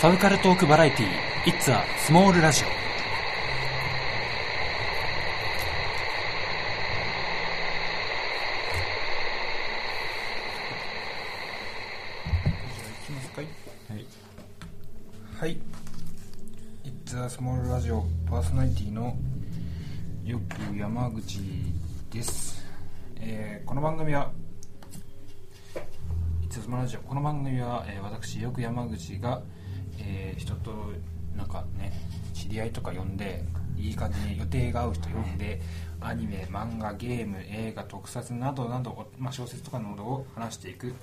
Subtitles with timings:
[0.00, 1.06] サブカルトークバラエティ
[1.44, 2.64] It's a Small Radio
[13.04, 13.44] きますかい。
[13.90, 14.06] はい。
[15.38, 15.60] はい
[16.84, 19.14] 「It's a Small Radio」パーソナリティの
[20.24, 21.40] よく山口
[22.10, 22.64] です、
[23.16, 24.32] えーこの番組は
[26.48, 29.59] 「It's a Small Radio」この番組は、えー私よく山口が、えー
[30.40, 30.72] 人と
[31.36, 31.92] なんかね
[32.34, 33.44] 知り合いとか呼んで
[33.76, 35.60] いい感じに予定が合う人呼んで
[36.00, 40.94] アニメ漫画ゲーム映画特撮などなど、まあ、小説とかなどを話していく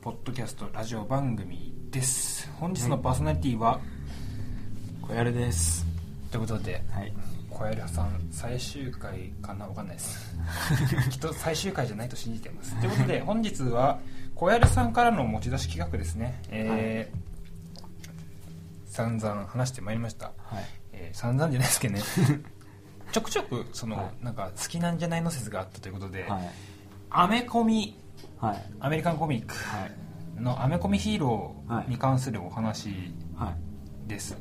[0.00, 2.50] ポッドキャストラジオ番組です。
[2.58, 3.80] 本日のパーソナリティは、
[5.00, 5.86] 小やるです。
[6.32, 7.12] ということではい。
[7.48, 9.66] 小籔さん最終回かな？
[9.66, 10.34] わかんないです。
[11.08, 12.74] きっと最終回じゃないと信じてます。
[12.80, 14.00] ということで本日は
[14.34, 16.42] 小籔さんからの持ち出し企画ですね。
[16.48, 17.31] えー
[18.92, 20.64] 散々話してまいりました、はい。
[20.92, 22.02] えー散々じゃないですけどね。
[23.10, 24.24] ちょくちょくその、はい。
[24.24, 26.50] なんか好きなんじゃないの説があったということで、はい。
[27.08, 27.98] アメコミ
[28.38, 28.62] はい。
[28.80, 30.40] アメリカンコミックはい。
[30.40, 33.54] のアメコミヒーローに関するお話は
[34.06, 34.08] い。
[34.08, 34.36] です、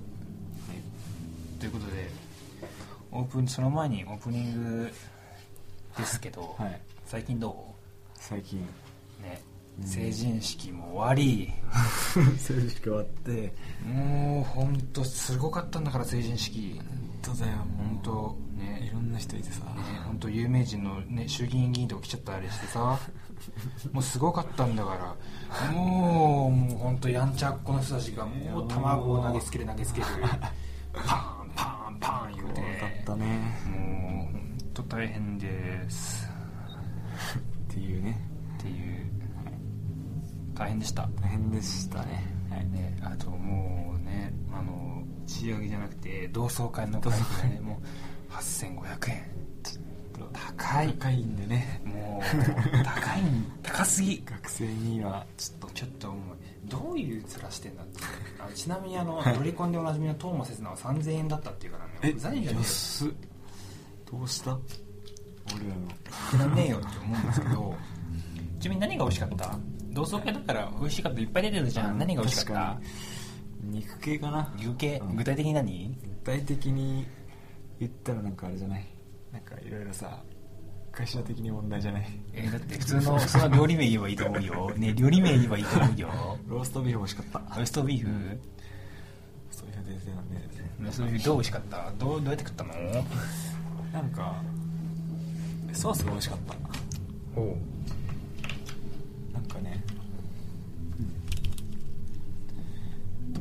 [1.60, 2.10] ということで
[3.12, 4.94] オープンその前にオープニング
[5.98, 6.82] ですけど、はい。
[7.06, 7.74] 最近ど
[8.16, 8.60] 最近。
[9.22, 9.42] うね
[9.86, 11.54] 成人式も終わり。
[12.38, 13.54] 成人式終わって。
[13.86, 16.80] もう本当すごかったんだから成人式。
[17.24, 19.62] 本当だよ本当いねろんな人いてさ。
[20.06, 23.00] 本当有名人の、ね、衆議院議員とか来ちゃったりしてさ。
[23.92, 25.18] もうすごかったんだか
[25.52, 25.72] ら。
[25.72, 30.06] もうもう本当やんちゃっこの人たちがもう卵を投げつける投げつける
[30.94, 32.62] パンパンパン言うて。
[32.62, 33.26] 怖かったね。
[33.68, 36.30] もう本当大変です。
[37.72, 38.31] っていうね
[40.56, 41.10] 大変でした。
[41.22, 42.24] 大変でしたね。
[42.50, 42.70] はい。
[42.70, 47.80] ね、あともうねあの仕上げじゃなくて同窓会の会費がねも
[48.30, 49.32] う8500円。
[50.34, 50.94] 高い。
[51.00, 51.82] 高いんでね。
[51.84, 53.22] もう高い。
[53.22, 54.22] ん高すぎ。
[54.26, 55.26] 学生には。
[55.36, 55.74] ちょっと。
[55.74, 56.18] ちょっともう。
[56.66, 58.02] どういう面してんだって。
[58.40, 61.92] あちなみにあのドリコンでおなじみのトーマセスナは3000円だったっていうからね。
[62.04, 63.04] えうざいんじゃどうし
[64.44, 64.52] た？
[65.56, 65.88] 俺らの。
[66.36, 67.76] えよなんねえよって思うんですけど。
[68.60, 69.58] ちなみに何が美味しかった？
[69.92, 71.98] 同窓会だから美味しいかったいっぱい出てるじゃん。
[71.98, 72.82] 何が美味しかった？
[73.64, 74.54] 肉系かな。
[74.58, 74.98] 牛系？
[75.00, 75.16] うん。
[75.18, 75.98] 具体的に何？
[76.04, 77.06] 具体的に
[77.80, 78.86] 言ったらなんかあれじゃない？
[79.32, 80.22] なんかいろいろさ
[80.92, 82.06] 会社的に問題じゃない？
[82.34, 84.74] えーだって普通のその料理名言えばいいと思うよ。
[84.78, 86.10] ね料理名言えばいいと思うよ。
[86.48, 87.40] ローストビーフ美味しかった。
[87.40, 88.08] ローストビーフ？
[89.52, 90.36] そういう先生なんで。
[90.80, 91.92] ローストビーフどう美味しかった？
[92.00, 92.74] どうどうやって食ったの？
[93.94, 94.42] なんか
[95.74, 97.40] ソースが美味しかった。
[97.40, 97.56] お
[99.34, 99.82] なんかね、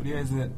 [0.01, 0.51] とりあえず、うん。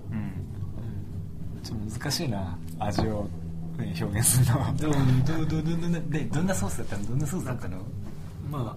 [1.62, 3.28] ちょっと難しいな味を、
[3.76, 4.60] ね、表現するの。
[4.60, 7.06] はどうどうどうどうどどんなソースだったの？
[7.08, 7.78] どんなソースだったの？
[8.50, 8.76] ま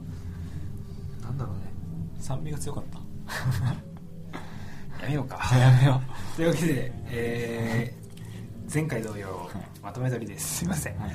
[1.23, 1.61] あなんだろうね。
[2.19, 2.99] 酸味が強かった。
[5.03, 5.39] やめようか。
[5.55, 6.01] やめよ
[6.35, 8.05] というわけで、えー
[8.73, 10.57] 前回同様、いまとめ撮りです。
[10.57, 11.11] すいません、はい。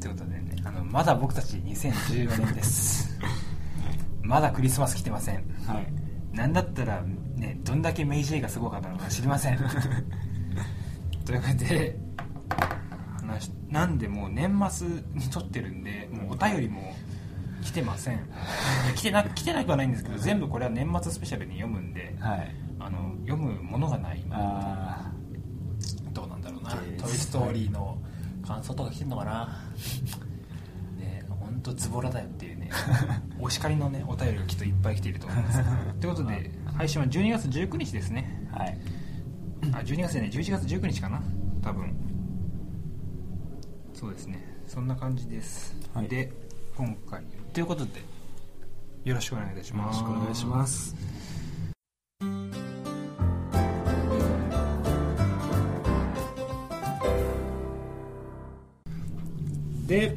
[0.00, 3.18] ということでねあのまだ僕たち2014年です。
[4.20, 5.36] まだクリスマス来てません。
[5.36, 6.36] うはい。
[6.36, 7.02] なんだったら
[7.38, 9.58] ねどんだけメイジェイがすごかったのか知りません。
[11.24, 11.98] というわけで
[13.20, 16.94] 話なんでもう年末に撮ってるんでもうお便りも
[17.62, 18.20] 来てません。
[18.94, 22.54] 来てな来てなくはないんですけど全部これは年末スペシャルに読むんではい。
[22.80, 25.10] あの読むものがないあ
[26.12, 27.98] どうなんだろうな「OK ですトイ・ストーリー」の
[28.46, 29.48] 感想とか来てんのかな。
[30.98, 32.70] ね本当ズボラだよっていうね
[33.38, 35.60] お叱りのねお便りがきっといっぱい来ていると思います
[36.00, 38.48] ということで配信は12月19日ですね。
[38.52, 38.78] あはい。
[39.72, 41.20] あ12月でね11月19日かな。
[41.60, 41.92] 多分。
[43.92, 44.46] そうですね。
[44.68, 46.08] そんな感じです、はい。
[46.08, 46.32] で
[46.76, 47.24] 今回。
[47.52, 48.00] ということで
[49.02, 50.00] よろしくお願いいたしよます。
[50.02, 50.94] ろしくお願いします。
[59.88, 60.16] で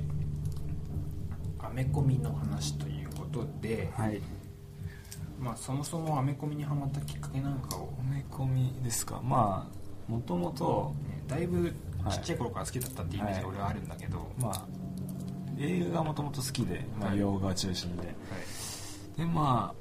[1.57, 4.21] アメコミの話ということで、はい
[5.41, 9.19] まあ、そもそもアメコミにハマったきっかけなんかを、埋め込みですか。
[9.23, 11.73] まあもともとねだいぶ
[12.09, 14.65] ちっちゃい頃から好きだったっていうイメージが俺はあるんだけど、まあ
[15.57, 17.19] 映画がもともと好きで、まあ、はい。
[17.19, 19.17] 洋画中心で、はい。
[19.17, 19.73] でま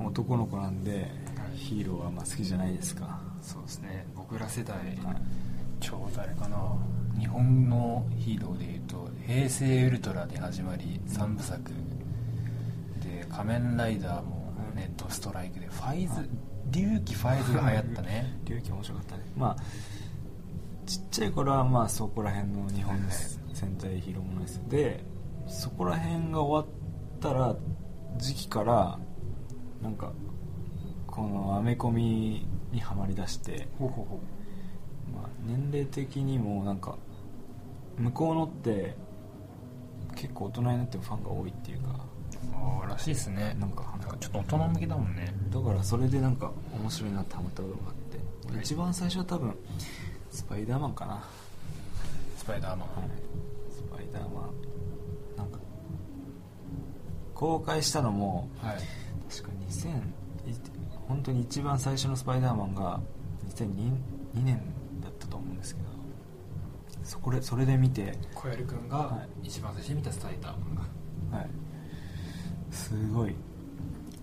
[0.00, 1.10] あ男の子なんで
[1.54, 3.18] ヒーローはまあ好きじゃないですか。
[3.42, 4.06] そうですね。
[4.14, 4.86] 僕ら世代、はい。
[5.80, 6.58] ちょうどあれかな。
[7.18, 11.72] 日本のヒーローでいうと「平成ウルトラ」で始まり3部作
[13.26, 16.28] で「仮面ライダー」もネットストライクでファイズ
[16.70, 18.38] 龍騎5が流行ったね。
[18.44, 19.24] 龍騎面白かったね。
[19.36, 19.56] まあ
[20.84, 23.08] ちっちゃい頃はまあそこら辺の日本の
[23.52, 24.62] 戦隊ヒーローものです。
[24.68, 25.04] で
[25.46, 27.56] そこら辺が終わったら
[28.18, 28.98] 時期から
[29.82, 30.12] なんか
[31.06, 34.20] このアメコミにはまりだして、ほうほうほ
[35.14, 36.96] まあ、年齢的にもなんか
[37.96, 38.94] 向こうのって
[40.14, 42.05] 結構大人になってもファンが多いっていうか
[42.56, 43.56] ああらしいですね。
[43.60, 45.34] なんかなんかちょっと大人向けだもんね。
[45.50, 46.50] だからそれでなんか
[46.80, 47.94] 面白いなってハマったことがあっ
[48.48, 48.62] て、はい。
[48.62, 49.54] 一番最初は多分
[50.30, 51.22] スパイダーマンかな、はい、
[52.38, 52.88] スパイダーマン。
[53.70, 55.36] スパイダーマン。
[55.36, 55.58] なんか
[57.34, 58.76] 公開したのもはい。
[59.28, 60.54] 確か2000い
[61.08, 63.00] 本当に一番最初のスパイダーマンが
[63.54, 63.92] 2002
[64.36, 64.60] 2年
[65.02, 65.88] だったと思うんですけど
[67.04, 71.38] そこでそれで見て小槍君がは一番最初に見たスパイダーマンが。
[71.38, 71.65] はい
[72.76, 73.34] すごい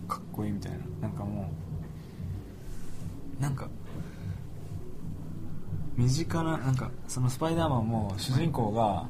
[0.07, 0.77] かっこいいみたいな。
[1.01, 1.49] なんかも
[3.39, 3.67] うなんか
[5.97, 9.07] 身近ななんかそのスパイダーマンも主人公が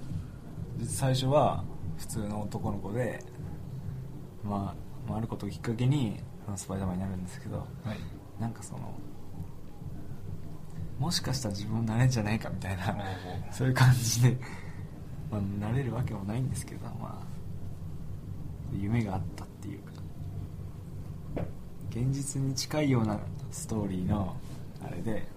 [0.86, 1.64] 最初は
[1.98, 3.24] 普通の男の子で
[4.44, 4.76] ま
[5.08, 7.68] あ、まあ、あることをきっかけにそのスパイダーマンになるんですけどはい。
[8.40, 8.94] なんかその
[11.00, 12.96] もしかしたら自分なれんじゃないかみたいな
[13.52, 14.38] そういう感じで、
[15.30, 17.33] まあ、なれるわけもないんですけどまあ
[18.82, 19.92] 夢があったっていうか。
[21.90, 23.20] 現実に近いような
[23.52, 24.36] ストーリーの
[24.84, 25.28] あれで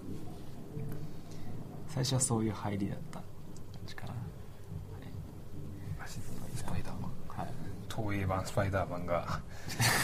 [1.87, 3.19] 最初はそういう入りだった。
[3.19, 3.25] 感
[3.85, 4.17] じかな、は
[6.05, 6.09] い
[6.55, 7.11] スパイダーマン。
[7.27, 7.53] はい。
[7.95, 9.39] 東映版スパイダーマンが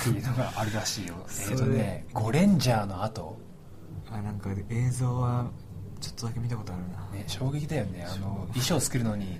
[0.01, 1.15] っていうのがあるらしいよ。
[1.49, 3.37] えっとねゴレンジャーの後。
[4.11, 5.49] あなんか映像は
[5.99, 8.05] ちょっとだけ見たことあるな、ね衝撃だよね。
[8.07, 9.39] あの衣装作るのに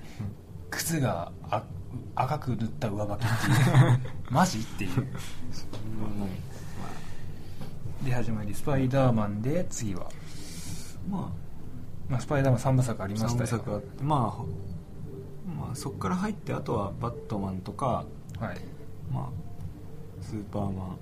[0.72, 1.64] 靴があ
[2.16, 4.00] 赤く塗った上履きっていう。
[4.32, 4.92] マジっていう。
[4.92, 6.30] そん
[8.04, 10.10] で始まりスパイダーマンで次は、
[11.10, 11.22] まあ。
[11.22, 11.32] ま
[12.10, 14.46] まあ、スパイダーマン3部作ありあました三部作あよってまあほ
[15.58, 18.06] まあそこから入ってあとはバットマンとか
[18.40, 18.58] はい。
[19.12, 19.30] まあ
[20.22, 20.98] スーパーマン。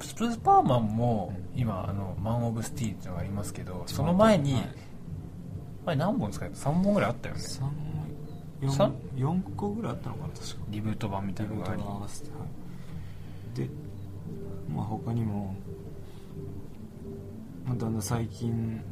[0.00, 4.68] スーパーマンも今あのマン・オブ・スティールっていうのがありますけどその前に、はい。
[5.86, 7.40] 前何本使えた3本ぐらいあったよね。
[7.40, 7.70] 三
[8.60, 8.92] 四三？
[9.16, 10.54] 四個ぐらいあったのかな確か。
[10.70, 11.82] リブート版みたいなのがあり。
[11.82, 12.30] 合わせて。
[12.30, 12.38] はい
[13.56, 13.68] で
[14.74, 15.54] まあ他にも、
[17.64, 18.82] まあ、だんだん最近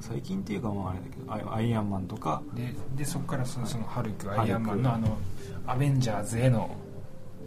[0.00, 2.42] 最近っていうかまああれだけどアイアンマンとか。
[2.54, 4.30] ででそこからそのそのハルク。
[4.30, 5.18] アイアンマンのあの
[5.66, 6.70] アベンジャーズへの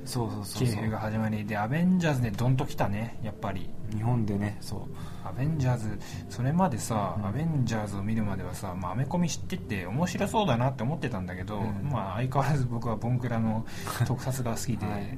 [0.06, 0.90] そうそうそうそう。
[0.90, 3.70] が始まりでアベンジャーズでドンときたねやっぱり。
[3.94, 4.58] 日本でね。
[4.62, 4.80] そう。
[5.28, 6.00] アベンジャーズ
[6.30, 7.26] それまでさ、うん。
[7.28, 11.90] アベンジャーズを見るまではさ、まあ、アメコミ知ってて面白そうだなって思ってたんだけど、うん。
[11.92, 13.66] まあ、相変わらず僕はボンクラの
[14.06, 15.18] 特撮が好きで、はい。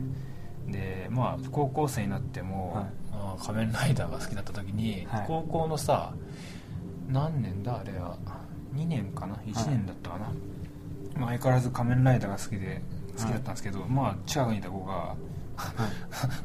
[0.71, 3.45] でまあ高校生になっても、はい。
[3.45, 5.25] 仮面ライダーが好きだった時に、はい。
[5.27, 6.13] 高校のさ
[7.09, 8.17] 何年だあれは。
[8.75, 10.25] 2年かな？1年だったかな、
[11.15, 12.81] まあ、相変わらず仮面ライダーが好きで
[13.17, 15.15] 好きだったんですけど、まあ近くにいた子が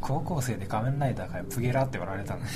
[0.00, 2.40] 高校生で仮面ライダーかよプゲラって言われたん。
[2.40, 2.46] で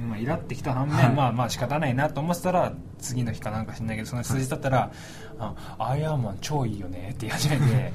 [0.00, 1.12] まあイラってきた反面、はい。
[1.12, 4.90] まあまあ仕方ないなと思ってたら次の日かなんか知んないけどその数日経ったら
[5.38, 7.92] 「あアイアンマン超いいよね」って言い始めて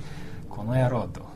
[0.49, 1.21] この野郎と。
[1.21, 1.31] はい。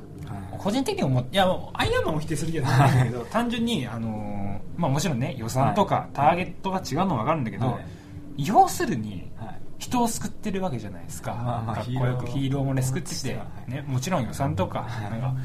[0.57, 7.85] 個人的に思っていやアイアンマンを否定する気はないんだけど単純に、あのーまあ、もちろんね予算とかターゲットが違うのは分かるんだけど、はい。
[8.37, 9.34] 要するにはい
[9.77, 15.35] 人を救ってるわけじゃないですか、まあまあかっこよくヒーローもね救ってて、はいね、もちろん予算とか,、はいなんか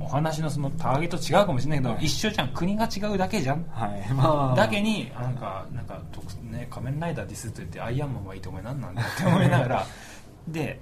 [0.00, 2.04] お話のそのターゲット違うかもしれないけど、はい。
[2.04, 3.64] 一緒じゃん国が違うだけじゃん。
[3.64, 4.12] はい。
[4.14, 4.54] まあ。
[4.54, 9.86] だけになんかなんか特ね仮面ライダーディスと言ってアイアンマンはいいと思いなんなんだって思いながら。
[10.46, 10.80] で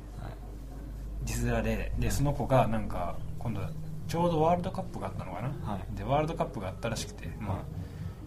[1.25, 3.61] ディスられでその子がなんか今度
[4.07, 5.97] ちょうどワールドカップがあったのかな、はい。
[5.97, 7.57] でワールドカップがあったらしくてまあ、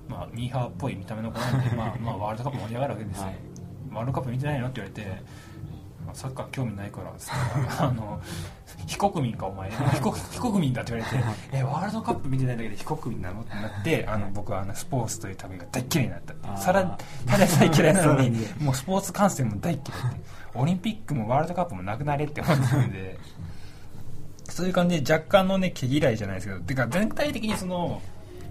[0.09, 3.48] まあ、ミーハーっぽい見た目の子なんで、まあ、まあワールドカップ盛り上がるわけですよ、はい
[3.91, 4.67] ワールドカップ見てないの？
[4.67, 5.21] って言われて、
[6.05, 7.11] まあサッカー興味ないから
[7.79, 8.19] あの
[8.87, 9.69] 非国民かお前。
[9.93, 16.61] 非国非国民だって言われてえワールドカップ見てないだけで非国民なのってなってあの僕はあのスポーツという旅が大っ嫌いになったって。
[16.61, 16.91] さらに
[17.25, 20.21] ただでさえ嫌いなのにもうスポーツ観戦も大っ嫌いで
[20.55, 23.19] オリンピックもワールドカップもなくなれって思ってたんで。
[24.49, 26.59] そういう感じで若干のね毛嫌いじゃないですけど。
[26.61, 28.01] てか全体的にその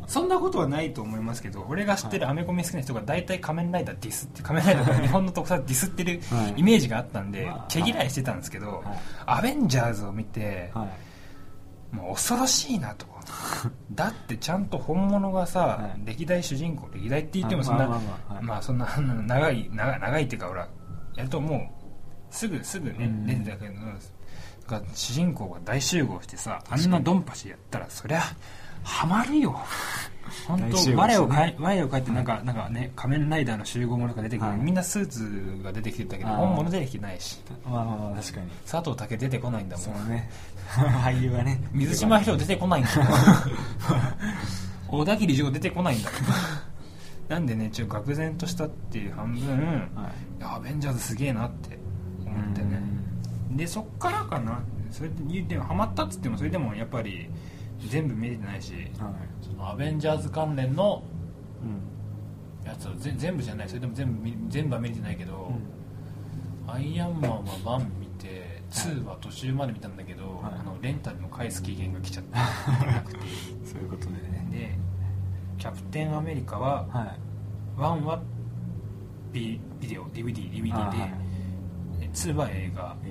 [0.09, 6.55] そんなことはないと思いますけど俺が知ってるアメコミ好きな人が大体仮面ライダーディスって仮面ライダーが日本の特撮ディスってるはい。
[6.61, 8.99] イメージがあったんでまあ毛嫌いしてたんですけどはい。
[9.27, 10.88] アベンジャーズを見ては
[11.93, 11.95] い。
[11.95, 13.07] もう恐ろしいなと。
[13.93, 16.00] だってちゃんと本物がさ、はい。
[16.07, 17.85] 歴代主人公歴代って言ってもそんな
[18.31, 20.69] あまあそんな長い長い長いっていうかほら
[21.17, 21.61] やるともう
[22.31, 23.27] すぐすぐねうん。
[23.27, 23.75] 出てたけど
[24.67, 28.23] が主人公が大集合してさあんなドンパシやったらそりゃ
[28.88, 29.54] ハマるよ。
[30.47, 34.59] 本当我をしてねかい我を書いてなんか、なんかね仮面ライダーの集合ものが出てくる、はい。
[34.59, 37.38] みんなスーツが出てきてたけど本物出てきてないし。
[37.64, 38.49] まあまあまあ確かに。
[38.66, 39.85] 佐藤健出てこないんだもん。
[39.85, 40.30] そのね。
[40.68, 41.61] 俳優がね。
[41.73, 42.90] 水島ひろ出てこないんだ
[44.88, 46.11] 小田切城出てこないんだ
[47.28, 50.12] なんでねちょっと愕然としたっていう半分、はい。
[50.40, 51.78] アベンジャーズすげえなって
[52.25, 52.80] 思ってね。
[53.50, 54.61] でそっからかな。
[54.90, 57.28] それでハマったっつってもそれでもやっぱり
[57.87, 58.85] 全部見れてないしはい。
[59.41, 61.03] そのアベンジャーズ関連の
[61.63, 62.69] うん。
[62.69, 63.69] やつをぜ全部じゃない。
[63.69, 65.53] それでも全部見全部は見れてないけど、
[66.67, 67.31] アイアンマン
[67.65, 70.53] は1見て2は途中まで見たんだけど、はい。
[70.61, 72.37] あのレンタルの返す期限が来ちゃって
[72.81, 73.19] 見れなくて
[73.65, 74.49] そういうことでね。
[74.51, 74.79] で
[75.57, 77.19] キャプテンアメリカははい。
[77.81, 78.21] 1は
[79.33, 82.01] ビビデオ DVD DVD で、あはい。
[82.01, 82.97] で2は映画。
[83.05, 83.09] 映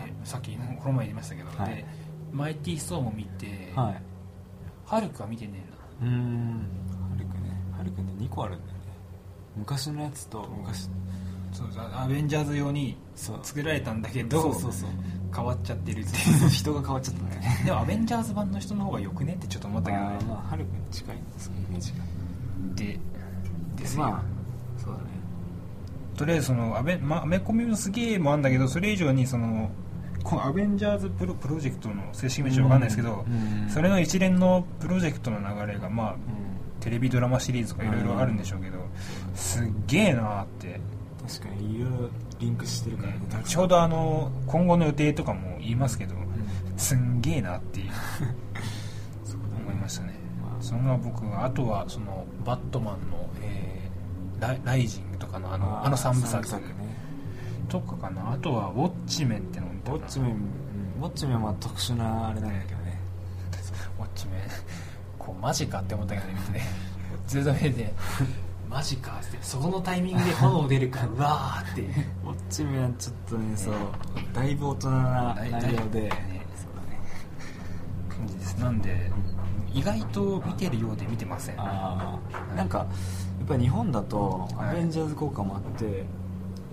[0.00, 1.76] でさっきこの前言いましたけど、はい。
[1.76, 1.86] で
[2.32, 4.02] マイティー・ストーンも見て、画はい。
[4.86, 5.64] ハルクは見てね
[6.00, 6.10] えな。
[6.10, 6.66] うーん。
[7.10, 7.62] ハルクね。
[7.76, 8.84] ハルクね2個あるんだよね。
[9.56, 10.88] 昔のやつと昔
[11.52, 14.90] そうアベンジャーズ用に作られたんだけどそうそうそう。
[15.34, 16.50] 変わっちゃってるっていう。
[16.50, 17.62] 人が変わっちゃったんだよね。
[17.66, 20.18] でもアベンジャーズ版の人の方がよくねってちょっと思ったけどね。
[20.26, 21.96] まあハルクに近いんですイメージが。
[22.74, 22.98] で
[23.76, 24.22] ですよ、まあ
[24.82, 25.04] そうだね。
[26.16, 29.70] とりあえずそのアベ,、まあ、アメコミもすげえもあるんだけどそれ以上にその
[30.26, 36.16] このアベンジャーズプロプロジェクトの正式名称わかんないですけど、うんそれの一連のプロジェクトの流れがまあう
[36.80, 38.78] テレビドラマシリーズとかいろいろあるんでしょうけど、
[39.36, 40.68] すっげえなーって。
[40.68, 40.80] ん
[41.28, 43.20] 確かにいろいろリンクしてるからね。
[43.44, 46.14] ちょうどあの今後の予定とかも言いますけど、
[46.76, 47.90] すんげえなっていう。
[49.62, 50.62] 思いましたね、まあ。
[50.62, 53.76] その僕はあとはそのバットマンの、えー
[54.40, 56.46] ライライジングとかのあのあの3部作。
[56.58, 56.62] ね。
[57.68, 58.32] とかかな。
[58.32, 61.02] あとはウォッチメンってのウォッチメン、うん。
[61.02, 62.98] ウォッチメンは特殊なあれなんだけどね。
[63.98, 64.40] ウォッチメン
[65.18, 66.64] こうマジかって思ったけどね見てね。
[67.26, 67.92] ずっと見てて。
[68.68, 69.38] マジかって。
[69.42, 71.82] そこのタイミングで炎出るからうわーって。
[71.82, 73.74] ウォッチメンはちょっとねそう。
[74.32, 76.10] だいぶ大人な内容で、ね。
[76.56, 77.00] そうだね。
[78.08, 78.54] 感じです。
[78.56, 79.10] なんで
[79.72, 81.60] 意外と見てるようで見てません。
[81.60, 82.18] あ
[82.52, 82.84] あなんかや
[83.44, 84.68] っぱり日本だとはい。
[84.70, 86.04] アベンジャーズ効果もあって、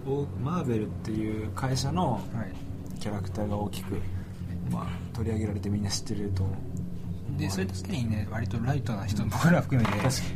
[0.08, 2.24] おマーベルっていう会社のはい
[3.03, 4.00] キャラクターが大きく、
[4.72, 9.93] まあ、取り上げられてみんな知ってると思うでそれだけにね割とライトな人僕ら含めて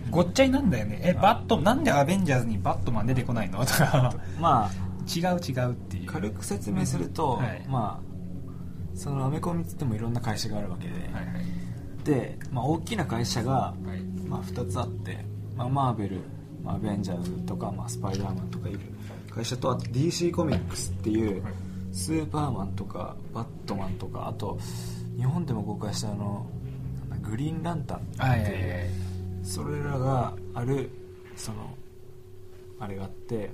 [0.09, 0.99] ごっちゃになんだよね。
[1.03, 3.63] えバットなんでアベンジャーズにバットマン出てこないの？
[3.65, 4.15] とか。
[4.39, 4.71] まあ。
[5.07, 6.05] 違う違うっていう。
[6.07, 7.63] 軽く説明すると、はい。
[7.69, 12.03] まあそのアメコミっつってもいろんな会社があるわけで、はいはい。
[12.03, 14.01] で、まあ、大きな会社が、はい。
[14.27, 15.23] まあ、2つあって、
[15.55, 16.21] まあ、マーベル、
[16.63, 18.79] まあ、アベンジャーズとか、まあ、スパイダーマンとかいる
[19.29, 21.53] 会社とあと DC コミックスっていうはい
[22.07, 24.57] スーパーマンとかバットマンとかあと
[25.17, 26.47] 日本でも公開したあの
[27.21, 28.01] グリーンランタンっ
[28.45, 30.89] ていう、それらがある
[31.35, 31.75] その
[32.79, 33.51] あれがあって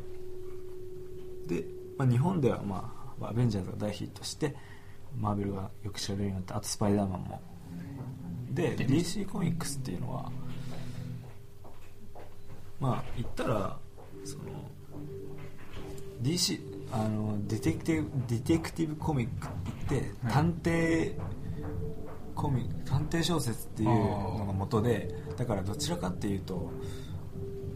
[1.47, 1.65] で、
[1.97, 4.55] まあ、日本では、まあ、アベンジャーズが大ヒットして
[5.19, 7.41] マーベルがよく知られるようになってあとスパイダーマンも。
[8.51, 10.31] でで DC コミックスっていうのは
[12.79, 13.75] まあ言ったら
[14.23, 14.43] その
[16.21, 19.55] DC あのディテクティブディテクティブコミックって
[19.89, 20.33] 言ってはい。
[20.33, 21.15] 探偵
[22.35, 26.69] コミ探偵小説っていうのが元でだからどちらかっていうと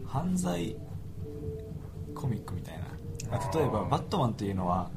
[0.06, 0.76] 犯罪
[2.14, 2.84] コミックみたいな。
[3.30, 4.90] まあ例えばバットマンっていうのは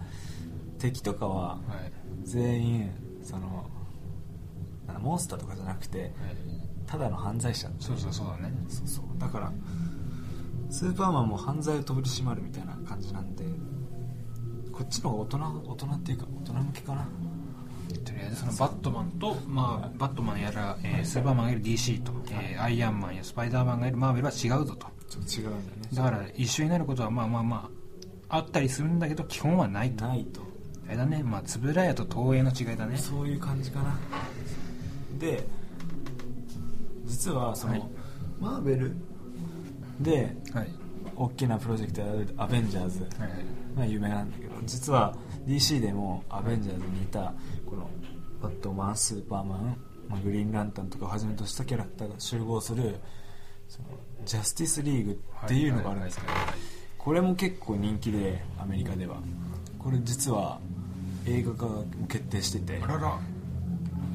[0.77, 1.91] 敵とかははい。
[2.23, 2.91] 全員
[3.23, 3.67] その
[4.85, 6.13] なんだモンスターとかじゃなくて
[6.85, 7.67] ただの犯罪者。
[7.79, 8.53] そうそうそうだね。
[8.69, 9.05] そうそう。
[9.17, 9.51] だから
[10.69, 13.43] スーパーマンも犯罪を取り締まるみたいな感じなんで
[14.81, 17.07] こっちの大人大人っていうか大人向けかな。
[18.03, 24.87] とりあえずそのバットマンと、まあ、バットマンやら、えースーパーマンがいる DC と、えーアイアンマンやスパイダーマンがいるマーベルは違うぞと。
[25.07, 25.89] ちょっと違うんだよね。
[25.93, 27.69] だから一緒になることはまあまあま
[28.29, 30.07] ああったりするんだけど基本はないと。
[30.07, 30.41] ないと。
[30.87, 31.21] あれだね。
[31.21, 32.97] まあ円谷と東映の違いだね。
[32.97, 33.99] そういう感じかな。
[35.19, 35.47] で
[37.05, 37.83] 実はその、はい。
[38.39, 38.95] マーベル
[39.99, 40.67] ではい。
[41.15, 43.03] 大きなプロジェクトやるアベンジャーズ。
[43.19, 45.15] はいはいまあ有名なんだけど実は
[45.47, 47.33] DC でもアベンジャーズにいた
[47.65, 47.89] この
[48.41, 49.77] バットマンスーパーマン、
[50.09, 52.95] まあ、グリーンランタンとかをはじめとしたキャラクターが集合する
[53.67, 53.89] その
[54.25, 55.11] ジャスティスリーグ
[55.45, 56.33] っていうのがあるんですけど
[56.97, 59.17] これも結構人気でアメリカでは。
[59.81, 60.59] これ実は
[61.25, 62.79] 映画化も決定してて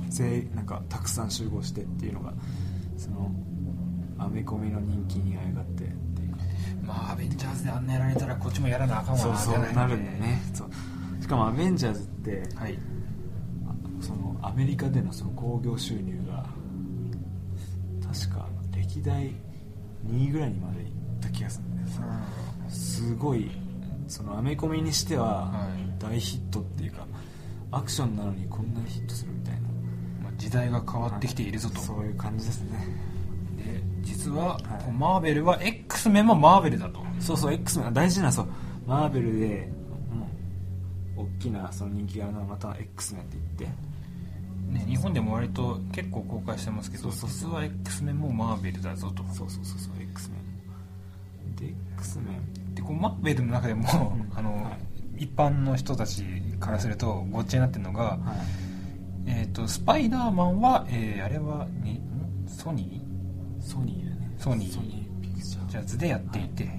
[0.09, 2.33] 全員なんかたくさん集合してっていうのが
[2.97, 3.33] その
[4.17, 5.85] アメコミの人気にあやがって
[6.87, 10.43] まあアベンジャーズであんなやられたらこっちもやらなあかんわそうそうなるんだよね。
[10.55, 10.71] そう。
[11.23, 12.79] しかもアベンジャーズってはい。
[14.01, 16.47] そのアメリカでのその興行収入が
[18.03, 19.35] 確か歴代
[20.07, 20.91] 2位ぐらいにまで行っ
[21.21, 21.89] た気がするんだよ
[22.69, 23.51] すごい
[24.07, 25.87] そのアメコミにしてははい。
[25.99, 27.07] 大ヒットっていうか、
[27.73, 29.61] アクションなのにこんなにヒットするみたいな。
[30.23, 32.79] まあ時代が変わってきているぞと、そういう感じですね。
[33.57, 34.93] で実は、はい。
[34.93, 37.01] マーベルは X メンもマーベルだと。
[37.21, 38.47] そうそう X メン大事なそう。
[38.87, 39.69] マーベルで
[40.13, 40.27] も
[41.23, 43.77] う大きなその人気があるのはまた X メンって言って。
[44.73, 47.51] ね、日本でも割と結構公開してますけどそうそうそう。
[47.51, 49.23] 実は X メンもマーベルだぞと。
[49.33, 50.37] そうそうそうそう X メ
[51.53, 52.25] ンで X メ
[52.71, 53.83] ンでこうマーベルの中でも、
[54.15, 54.31] うん。
[54.37, 54.71] あのは
[55.19, 55.25] い。
[55.25, 56.25] 一般の人たち
[56.61, 58.21] からするとごっちゃになってるのが、はい。
[59.29, 62.01] えー、とスパイダーマンは、えーあれはにん？
[62.47, 63.01] ソニ
[63.61, 64.31] ソニーだね。
[64.39, 65.06] ソニー
[65.83, 66.71] ソニーピクチャーージャズでやっていて、は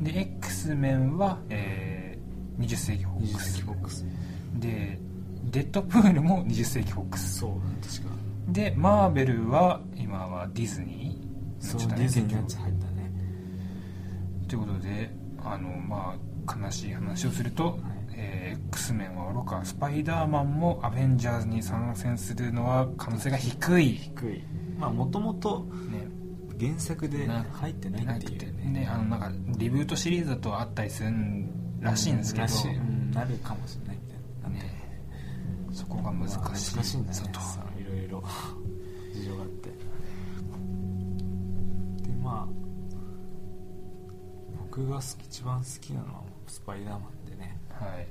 [0.00, 0.04] い。
[0.04, 2.24] で X メンは、えー
[2.58, 3.62] 20世紀フォッ20クス。
[3.62, 4.06] ックス。
[4.54, 4.98] で
[5.50, 7.38] デッドプールも20世紀フォックス。
[7.40, 7.50] そう
[7.82, 8.14] 確か。
[8.48, 11.64] でマーベルは今はディズニー。
[11.64, 13.10] そうねディズニーのやつ入ったね。
[14.48, 15.10] ということで
[15.42, 16.16] あのま
[16.46, 17.78] あ悲しい話をすると、
[18.10, 18.14] い。
[18.16, 19.64] えー X メンはおろか。
[19.64, 24.44] スパイダーマンもアベンジャーズに参戦するのは可能性が低い、低い。
[24.78, 26.06] まあもともとね、
[26.58, 28.64] 原作でな入ってないっていうね。
[28.80, 28.86] ね。
[28.86, 31.10] あのなんかリブートシリーズだとあったりする
[31.80, 32.48] らしいんですけど、う
[32.82, 34.16] んなるかもしれないみた
[34.48, 34.58] いな。
[34.58, 35.00] ね、
[35.72, 37.18] そこが難しい,、まあ難しいんだね。
[37.80, 38.22] いろいろ。
[39.14, 39.68] 事情があって。
[39.70, 39.76] で
[42.22, 42.52] まあ
[44.58, 47.56] 僕が好き一番好きなのはスパイダーマンでね。
[47.70, 48.06] はい。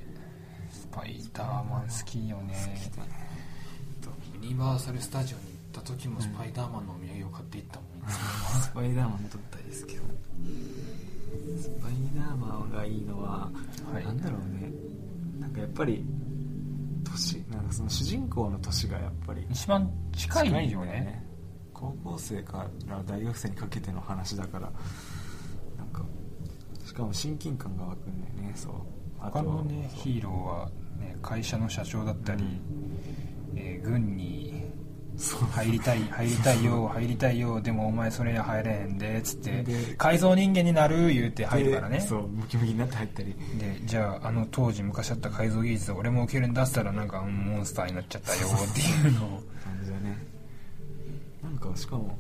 [0.72, 2.54] スパイダーマン好きよね。
[2.54, 2.60] 好
[2.92, 3.10] きだね。
[4.34, 9.96] ユニバーサル・スタジオに行った時もスパイダーマンのお土産を買っていったもん、スパイダーマンと大好き
[11.60, 13.50] スパイダーマンがいいのは、
[13.92, 14.06] はい。
[14.06, 14.72] なんだろうね。
[15.40, 16.06] なんかやっぱり
[17.04, 21.24] 年なんかその主人公の年がやっぱり一番近いよね。
[21.74, 24.72] 高校生から大学生にかけての話だから
[25.78, 26.04] なんか
[26.86, 28.74] しかも親近感が湧くんだよねそう。
[29.20, 32.44] 他のねヒーローは、ね、会社の社長だったり、
[33.56, 34.53] えー軍に
[35.52, 41.97] 入りたい入りたいよ入りたいよでもお前それ入れへんでつってで改造人間になる言うて入るからね。
[41.99, 43.36] でそうムキムキになって入ったり。
[43.60, 49.43] でじゃああの当時昔あった改造技術俺も受けるんだっつったらなんかうんモンスターになっちゃったよっていうのを。
[49.63, 50.17] 感じだね。
[51.43, 52.17] なんかしかも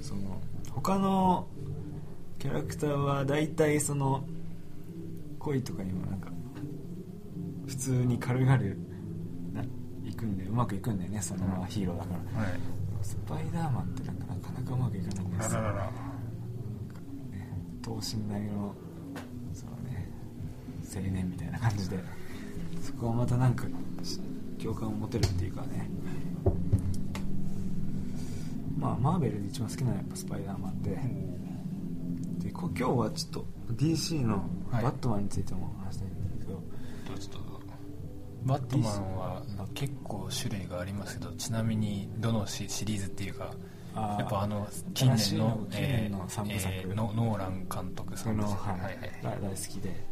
[0.00, 1.46] その他の
[2.38, 4.24] キャラクターは大体その
[5.38, 6.28] 恋とかにもなんか
[7.66, 8.58] 普通に軽々
[10.16, 12.60] くんでうまくいくんだよねそのままヒーローだから、はい。
[13.02, 15.60] スパイダーマンってなんかなかなかうまくいかないんですよ。
[15.60, 15.84] あららら。
[15.86, 15.92] ね
[17.82, 18.74] 等身大の
[19.52, 20.10] そのね
[20.94, 21.98] 青年みたいな感じで。
[22.82, 23.64] そこはまたなんか
[24.02, 24.20] し
[24.62, 25.88] 共感を持てるっていうかね。
[28.78, 30.90] まあマーベルで一番好きなのはやっぱスパイダーマンで。
[32.38, 34.82] でこ今日はちょっと DC のはい。
[34.84, 36.05] バットマンについても話した
[38.46, 39.42] バットマンは
[39.74, 43.52] 結構種類がありますけどちなみにどのシシリーズっていうか
[43.96, 46.74] やっぱあの近年の近年の三部作。
[46.74, 50.06] えーノノーラン監督その、三部作はい大好きで、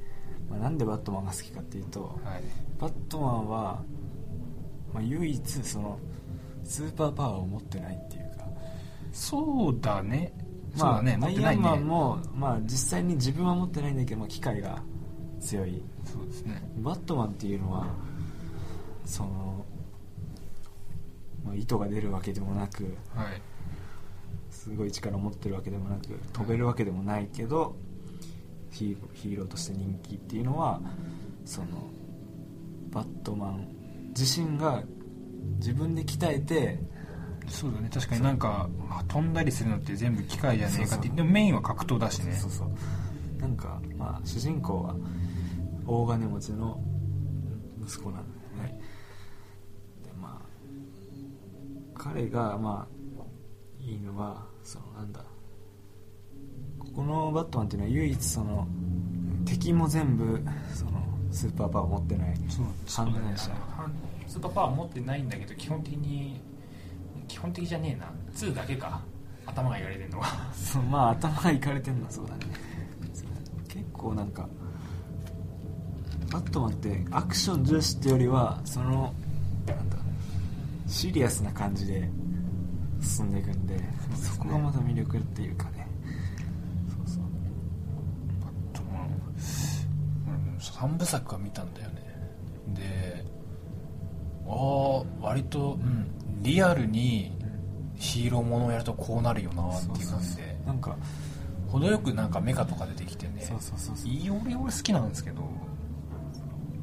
[0.50, 2.42] まあ、なんでバットマンが好きかっていうと、はい。
[2.78, 3.82] バットマンは、
[4.92, 5.98] まあ、唯一その
[6.64, 8.46] スーパーパワーを持ってないっていうか。
[9.12, 10.32] そうだね。
[10.76, 11.16] まあだね。
[11.18, 14.82] 持アイアンマンも、まあ、実際に自分は持ってないんだけど、まあ、機械が
[15.40, 15.82] 強い。
[16.04, 16.62] そうですね。
[16.78, 17.86] バットマンっていうのは
[19.04, 19.64] その、
[21.44, 23.40] まあ、糸が出るわけでもなくはい。
[24.50, 27.76] すごい力を持ってるわけでもなく飛べるわけでもないけど
[28.70, 30.80] ヒーローとして人気っていうのは
[31.44, 31.66] その
[32.90, 33.68] バットマン
[34.16, 34.82] 自身が
[35.58, 36.80] 自分で鍛えて
[37.46, 37.90] そうだね。
[37.92, 42.32] 確かになんかあ飛んだりするのって全部機械じゃねえかってでもメインは格闘だしね。
[42.32, 44.94] そうそうなんかまあ主人公は
[45.86, 46.80] 大金持ちの
[47.86, 48.24] 息子なん
[52.04, 55.20] 彼がまあいいのはそのなんだ。
[56.78, 58.68] ここのバットマンっていうのは唯一その
[59.46, 60.92] 敵も全部その
[61.30, 62.34] スーパーパワーを持ってない
[62.86, 63.50] 犯罪者
[64.26, 66.40] スーパーパワー持ってないんだけど基本的に
[67.26, 68.12] 基本的じゃねえな。
[68.34, 69.00] 2だけか。
[69.46, 70.26] 頭が言われてるのは。
[70.52, 72.46] そうまあ頭がいかれてんのはそうだね。
[73.66, 74.46] 結構なんか
[76.30, 79.14] バットマンってアクション重視ってよりはその
[79.66, 79.96] なんだ
[80.86, 82.08] シリアスな感じで
[83.00, 85.86] 進んでいくんですねそこがまた魅力っていうかね。
[86.88, 87.24] そうそう。
[88.40, 89.08] バットマン、
[90.28, 91.94] うん、3部作は見たんだよね。
[92.68, 93.24] で
[94.46, 96.06] ああ割と、うん、
[96.42, 97.32] リアルに
[97.96, 100.56] ヒーローものをやるとこうなるよなっていう感じで。
[100.66, 100.96] なんか
[101.68, 103.42] 程よくなんかメカとか出てきてね。
[103.42, 104.10] そうそうそうそう。
[104.10, 105.42] いい俺俺好きなんですけど。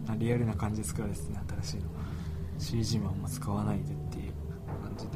[0.08, 1.91] あリアルな感じで使われててね新しいの
[2.62, 4.34] CG もあんま使わないでっていう
[4.82, 5.08] 感じ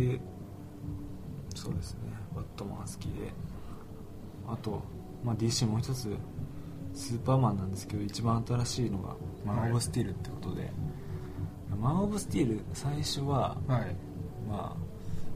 [0.00, 0.12] で。
[0.12, 0.20] で
[1.54, 2.00] そうですね。
[2.34, 3.32] バットマン好きで。
[4.48, 4.82] あと、
[5.24, 6.14] まあ、DC もう一つ
[6.92, 10.70] スーパーマンなんですけど一番新しいのがマン・オブ・スティールってことで、
[11.80, 13.96] マン・オブ・スティール最初ははい。
[14.48, 14.76] ま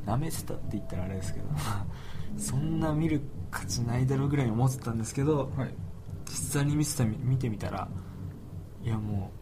[0.07, 1.47] あ舐めてたって言ったらあれですけど
[2.39, 5.75] そんな見る価値ないだろうぐらいに思ってたんですけど、はい。
[6.27, 7.89] 実際に見てた見てみたら
[8.85, 9.40] いやもう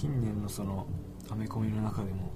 [0.00, 0.86] 近年のその
[1.30, 2.32] アメコミの中でも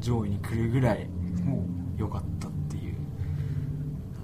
[0.00, 1.06] 上位に来るぐらい
[1.44, 1.76] もう。
[1.98, 2.94] 良かったっていう。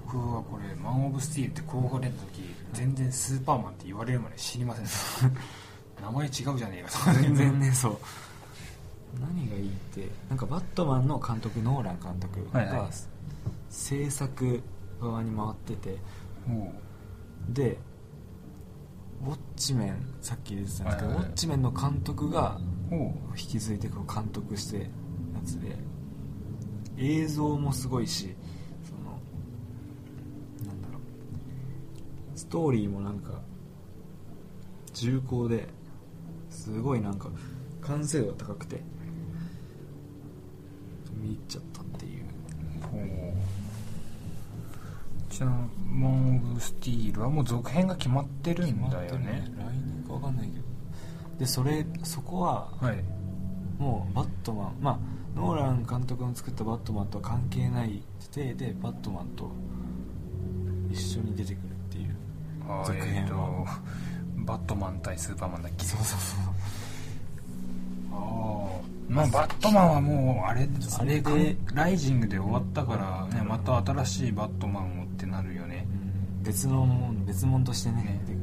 [0.05, 4.83] 僕はこれマン・オブ・スティールって高校出た時全然スーパーマンって言われるまで知りません。
[4.83, 7.97] でした名前違うじゃねえか全然ねそう。
[9.19, 12.89] 何がいいってなんかバットマンの監督ノーラン監督が、はいはい。
[13.69, 14.61] 制作
[15.01, 15.97] 側に回ってて
[16.47, 16.73] も
[17.49, 17.77] で
[19.25, 22.59] ウォッチメンさっき出てたんですけど、ウォッチメンの監督が
[22.91, 24.85] 引き継いでこう監督してや
[25.45, 25.77] つで。
[26.95, 28.35] 映像もすごいし
[28.83, 29.19] その
[30.67, 31.01] なんだろう。
[32.37, 33.41] ストーリーもなんか
[34.93, 35.67] 重厚で
[36.51, 37.29] すごいなんか
[37.81, 38.81] 完成度が高くて。
[41.15, 42.27] 見入っちゃったっていうう
[42.91, 43.01] ほう
[45.37, 45.47] ちな
[45.91, 49.43] マン・オブ・スティールはもう続編が決まってるんだよね。
[49.57, 50.63] 来年か分かんないけど。
[51.39, 53.03] でそれそこははい。
[53.79, 54.99] もうバットマンまあ
[55.35, 59.51] ノーラン監督の作ったバットマンとは関係ない体でバットマンと
[60.91, 62.15] 一緒に出てくるっていう。
[62.69, 63.65] あ続編えー
[64.45, 65.85] バットマン対スーパーマンだっけ？
[65.85, 66.39] そうそうそう
[68.11, 70.67] ああまあバットマンはもうあれ
[70.99, 75.02] あれでライジングで終わったから、ね、また新しいバットマンを
[76.43, 78.35] 別のもん別物としてねで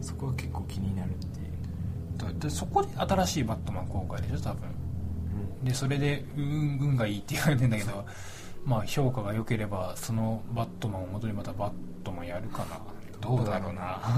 [0.00, 4.68] そこは結構気になるっていう、だでそこで新しいバットマン公開でしょ多分。
[5.62, 8.06] でそれで運運がいいって言われてんだけど
[8.64, 11.72] まあ評価が良ければそのバットマンを元にまたバッ
[12.04, 12.80] トマンやるかな。
[13.20, 14.00] どうだろうな。
[14.00, 14.08] 多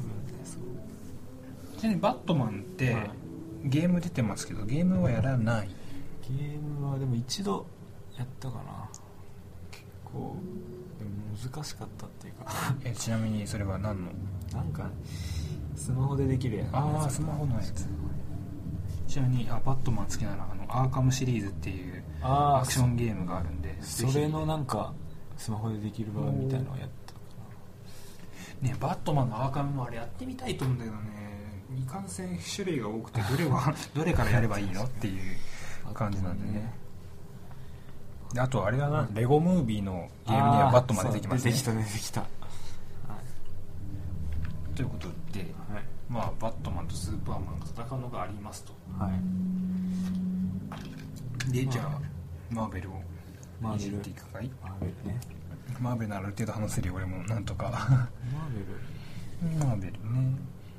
[0.00, 0.62] 分ねそう。
[1.78, 3.10] ちなみにバットマンって、はい。
[3.64, 5.68] ゲーム出てますけどゲームはやらない。
[6.22, 7.66] ゲームはでも一度
[8.16, 8.88] やったかな。
[8.88, 8.95] 結
[10.16, 10.36] 構
[10.98, 11.10] でも
[11.52, 12.46] 難しかったっていうか。
[12.84, 14.12] えちなみにそれは何の？
[14.52, 14.90] なんか
[15.74, 16.68] スマホでできるやつ。
[16.74, 17.88] ああスマホのやつ。
[19.06, 24.92] ちなみにあバットマン好きならあのアーカムシリーズっていうあアクションゲームがあるんでそれのなんか
[25.36, 27.20] スマホでできる場みたいなのをやったか
[28.62, 31.26] ねバットマンのアーカムもあれやってみたいと思うんだけどね。
[31.76, 35.36] いかんせん種類が多くてどれは どれからやればいいのっていう
[35.92, 36.52] 感じなんでね。
[36.52, 36.85] で
[38.38, 41.52] あとあれだなレゴムービーのゲームにはバットマン出てきますね。
[41.52, 42.20] 出てきた出てきた。
[42.20, 42.26] は
[44.74, 45.46] ということで、い。
[46.08, 48.72] まあ、バットマンとスーパーマンが戦うのがありますと。
[48.98, 49.10] は
[51.48, 51.52] い。
[51.52, 52.00] でじゃあ
[52.50, 52.94] マーベルを
[53.60, 53.90] マーベル。
[53.90, 54.50] いじっていくかい？
[54.62, 55.20] マーベルね。
[55.80, 57.70] マーベルならある程度話せるよ俺もなんとか。
[57.70, 58.60] マーベ
[59.58, 59.66] ル。
[59.66, 59.98] マーベルね。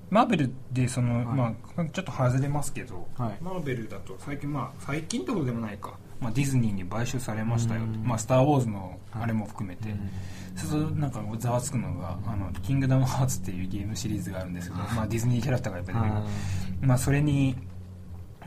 [0.10, 1.26] マーベルでその、はい。
[1.26, 3.38] まあちょっと外れますけど、はい。
[3.42, 8.04] マーベルだと最近まあ最近ってことでもないか、まあ、ディズニーに買収されましたようん。
[8.04, 9.24] まあ「スター・ウォーズ」のはい。
[9.24, 10.10] あれも含めて、うん。
[10.56, 16.22] そうするとなんかざわつくのが「あのキングダムハーツ」っていうゲームシリーズがあるんですけど、まあ、ディズニーキャラクターがやっぱり出てくる。
[16.22, 17.56] あまあ、それに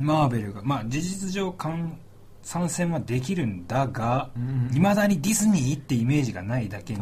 [0.01, 1.99] マーベルが、まあ、事実上参
[2.43, 4.77] 参戦はできるんだがうん。
[4.77, 7.01] いま、未だにディズニーってイメージがないだけに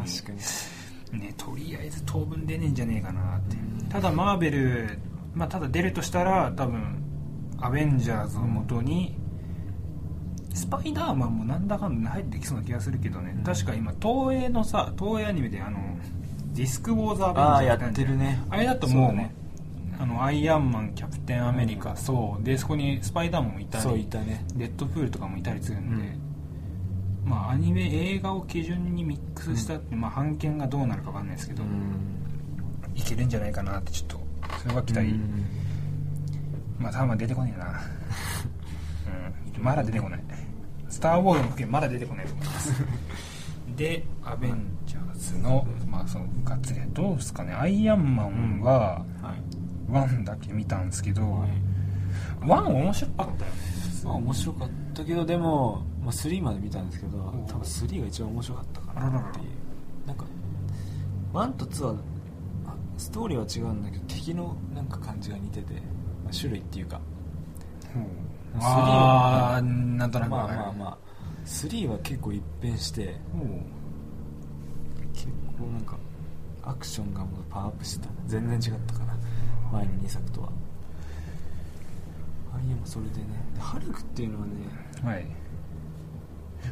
[1.11, 3.55] ね、とりあえず当分出ねえんじゃねえかなって。
[3.55, 3.89] うん。
[3.89, 4.99] ただマーベル、
[5.33, 7.03] まあ、ただ出るとしたら多分
[7.61, 9.17] アベンジャーズをもとに、
[10.53, 13.43] スパイダーマンもなんだかんだ入ってきそうな気がするけどね、うん。
[13.43, 15.79] 確か今東映のさ東映アニメであの
[16.53, 18.43] ディスク・ウォーズ・アベンジャーズああやってるね。
[18.49, 19.33] あれだともうね。
[20.01, 22.43] あのアイアンマンキャプテンアメリカ、そう。
[22.43, 24.45] でそこにスパイダーマンもいたりそういたね。
[24.55, 26.17] デッドプールとかもいたりするんで、
[27.25, 27.83] まあアニメ
[28.13, 31.63] 映画を基準にミックスしたって、まあ判件がどうなるかわかんないですけど、
[32.95, 34.21] いけるんじゃないかなってちょっと
[34.61, 35.45] それは期待、うん。
[36.79, 37.65] まあ多分出てこねえな。
[37.65, 37.73] う ん
[39.59, 40.23] まだ出てこない。
[40.89, 42.73] スター・ウォーズも含めまだ出てこないと思います。
[43.77, 47.53] でアベンジャーズのまあそのがっつりどうですかね。
[47.53, 49.59] アイアンマンははい。
[49.91, 51.49] 1だけ見たんですけど、はい。
[52.41, 53.57] 1面白かったよね。
[54.03, 60.07] まあ面白かったけどでも、まあ、3まで見たんですけどお多分3が一番面白かったかなっていう。
[60.07, 60.25] なんか
[61.33, 61.95] 1と2は
[62.65, 65.73] あストーリーは違うんだけど敵のなんか感じが似てて、
[66.23, 66.99] まあ、種類っていうか。
[67.93, 68.28] ほう
[68.59, 70.97] ああなんとなくまあまあまあ。
[71.45, 73.15] 3は結構一変して
[75.13, 75.97] 結構なんか
[76.63, 78.13] アクションがもうパワーアップしてた。
[78.27, 79.17] 全然違ったかな。
[79.71, 80.49] 前の2作とは。
[82.51, 83.25] ああいうもそれでね。
[83.55, 84.53] でハルクっていうのはね
[85.03, 85.25] はい。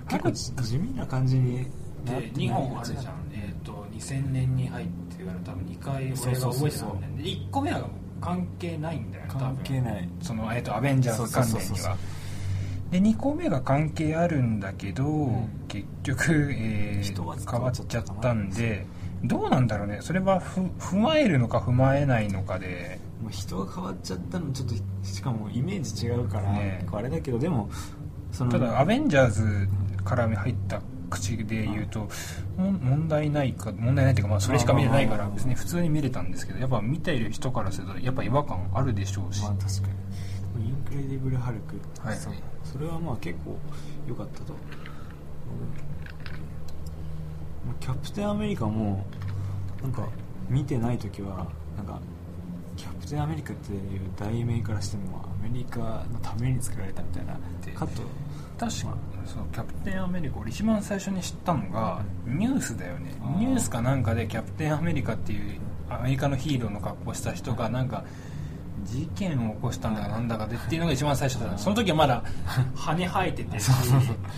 [0.09, 1.65] 結構地地味な感じに
[2.05, 4.87] で2本あるじゃん、えー、と2000年に入っ
[5.17, 7.23] てから多分2回俺が覚えてたんだよね。
[7.23, 7.89] で1個目は
[8.21, 10.09] 関係ないんだよ関係ない。
[10.21, 11.97] その、えー、とアベンジャーズ関連には。
[12.91, 15.49] で2個目が関係あるんだけど、ん。
[15.67, 18.85] 結局、えー変わっちゃったんで
[19.23, 19.99] どうなんだろうね。
[20.01, 22.99] それはふ踏まえるのか踏まえないのかで。
[23.29, 26.85] 人が変わっちゃったのちょっとしかもイメージ違うから、ね。
[26.91, 27.69] あれだけどでも
[28.31, 29.67] そのただアベンジャーズ
[30.03, 32.07] から入った口で言うと、
[32.57, 39.87] も問題ないか問題ないっていうか、まあ、それしか見れないから別に普通に見れたんですけどやっぱ見ている人からするとやっぱ違和感あるでしょうし、まあ確か
[40.57, 40.67] に。
[40.67, 41.75] インクレディブル・ハルク、
[42.07, 42.17] はい。
[42.17, 42.29] そ
[42.79, 43.57] れはまあ結構
[44.07, 44.59] 良かったと、ま
[47.71, 49.05] あキャプテンアメリカも
[49.81, 50.07] なんか
[50.49, 51.99] 見てない時はなんか
[52.75, 53.79] キャプテンアメリカっていう
[54.17, 58.01] 題名からしてもアメリカのために作られたみたいなでカット
[58.59, 63.13] 確かそのキャプテンアメリカ俺一番最初に知ったのがニュースだよね。
[63.37, 68.03] ニュースかなんかでキャプテンアメリカっていうアメリカのヒーローの格好をした人がなんか
[68.83, 71.57] 事件を起こしたんだかなんだかでっていうのが一番最初だった。
[71.57, 72.23] その時はまだ
[72.75, 73.57] 羽生えてて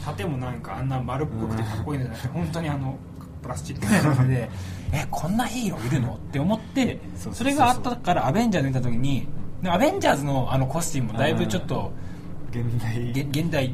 [0.06, 2.98] 盾もなんかあんな丸っぽくてかっこいいのじゃなくて本当にあの
[3.42, 3.86] プラスチック。
[3.86, 4.50] のやつで
[4.92, 9.28] えこんなヒーローいるのって思ってそれがあったからアベンジャーズ見た時に
[9.62, 11.92] でアベンジャーズのあのコスチュームもだいぶちょっと
[12.50, 13.12] 現代。
[13.12, 13.74] 現現代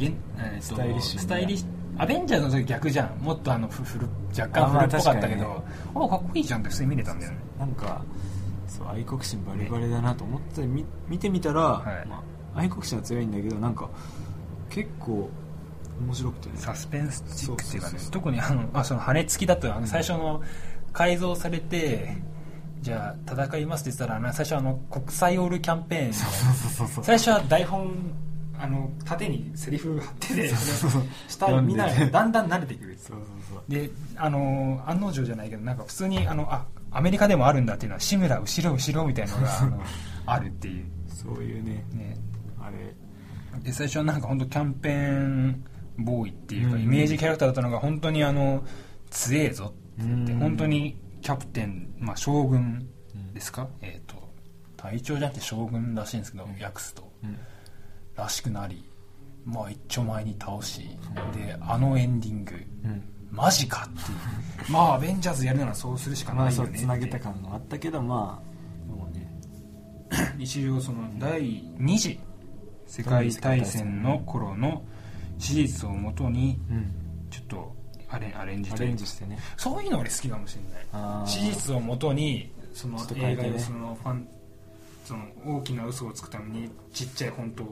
[0.00, 1.66] 現現、えーとスタイリッシュなスタイリッシュ。
[1.98, 3.18] アベンジャーズの時逆じゃん。
[3.22, 4.08] もっとあのふ古
[4.38, 7.38] 若干古っぽかったけど確あ、かっこいいじゃんって普通に見れたんだよね。
[7.58, 8.02] なんか
[8.66, 12.08] そう愛国心バリバリだなと思ってみ見てみたら、はい。
[12.08, 13.88] まあ、愛国心は強いんだけどなんか
[14.70, 15.28] 結構
[16.00, 16.54] 面白くてね。
[16.56, 20.42] サスペンスチックっていうかね特にあのあその羽付きだとあの最初の
[20.94, 22.16] 改造されて、
[22.80, 26.14] じゃあ戦いますって言ったら最初あの国際オールキャンペーン。
[26.14, 26.32] そう
[26.70, 27.04] そうそう。
[27.04, 27.92] 最初は台本
[28.60, 30.50] あの縦にセリフ貼ってて
[31.28, 32.96] 下見ないとだんだん慣れてくる。
[32.98, 39.82] そうそうそうであの案の定じゃないけどなんか普通にあのあアメリカでもあるんだっていうのは志村後ろ後ろみたいなのがあの
[40.26, 40.84] あるっていう。
[41.08, 42.16] そういうねね。
[42.60, 42.94] あれ。
[43.62, 45.64] で最初はなんか本当キャンペーン
[45.98, 46.82] ボーイっていうか、うん。
[46.82, 48.62] イメージキャラクターだったのが本当にあの
[49.08, 50.38] 強えぞって言って、うん。
[50.38, 52.88] 本当にキャプテン、まあ、将軍
[53.32, 54.16] ですか、えっ、と
[54.76, 57.10] 隊長じゃなくて将軍らしいんですけど、訳すと。
[57.24, 57.36] うん
[58.16, 58.90] らしくなり
[59.44, 60.82] まあ一丁前に倒し、
[61.34, 63.02] であのエンディングうん。
[63.30, 64.18] マジかっていう。
[64.72, 69.30] まあアベンジャーズやるならそうするしかまあないよねつなげた感があったけどまあもうね。
[70.38, 71.42] 一応その第
[71.78, 72.18] 二次。
[72.86, 74.82] 世界大戦の頃の
[75.38, 76.92] 史実をもとにうん。
[77.30, 77.76] ちょっと
[78.08, 79.38] アレンアレンジとアレンジしてね。
[79.56, 81.28] そういうの俺好きかもしれない。
[81.28, 84.28] 史実をもとにその映画をそのファン
[85.10, 87.64] その大きな嘘をつくためにちっちゃい本当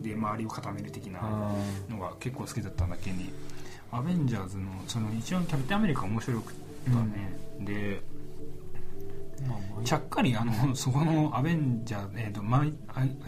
[0.00, 1.52] で周りを固める的なあ
[1.90, 3.32] のが結構好きだったんだけに。
[3.90, 6.54] アベンジャーズのその一番キャプテンアメリカ面白くっ
[6.86, 9.84] たね、でーまあまあ。
[9.84, 12.42] ちゃっかりあのそこのアベンジャーズ、えーと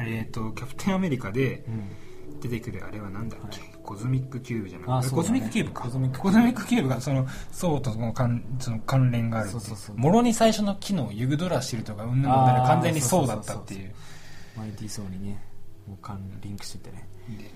[0.00, 2.05] えー、とキャプテンアメリカでうん
[2.40, 5.16] 出てくるあれはなんだっけ、コズミックキューブじゃなくて、ね。
[5.16, 5.85] コズミックキューブか。
[5.85, 6.88] コズミックキューブ。
[6.88, 9.61] がそのそうとその関その関連があるっていう。
[9.61, 13.94] そうそうそうもろに最初の機能ユグドラシルとかうんぬんのあー完全にそうだったっていう。
[14.57, 15.42] マイティーソーにね
[15.87, 17.09] もう関リンクしててね。
[17.29, 17.51] で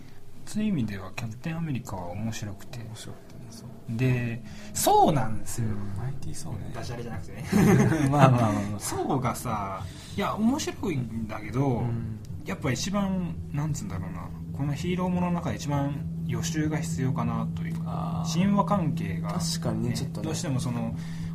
[0.47, 2.79] そういう意味ではキャプテンアメリカは面白くて。
[2.79, 3.69] 面白くてねそう。
[3.90, 4.43] で
[4.75, 6.73] そうなんですよ、マイティーソーね。
[6.75, 7.45] ダジャレじゃなくてね。
[8.11, 8.81] まあまあまあまあ。
[8.81, 9.85] そうがさ
[10.16, 12.19] いや面白いんだけど、ん。
[12.45, 14.29] やっぱ一番なんつうんだろうな
[14.61, 20.27] このヒーローものの中で一番予習が必要かなというか神話関係が、確かにねちょっとね。
[20.27, 20.94] どうしてもその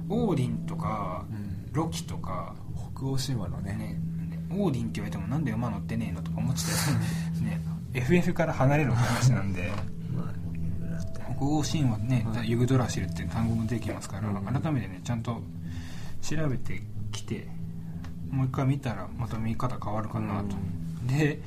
[0.10, 1.74] オーディンとか、うん。
[1.74, 2.54] ロキとか、
[2.94, 3.74] 北欧神話のね。
[3.74, 4.00] ね、
[4.52, 6.98] オーディンって言われてもなんで馬乗ってねえのとか思ってたよ
[7.42, 7.62] ね
[7.96, 9.72] FF から離れろって話なんで
[11.36, 12.52] 北欧神話ね、はい。
[12.52, 14.46] ユグドラシルっていう単語も出てきますから、うん。
[14.46, 15.42] 改めてねちゃんと
[16.22, 16.80] 調べて
[17.12, 17.48] きて
[18.30, 20.56] もう一回見たらまた見方変わるかなと、
[21.08, 21.42] で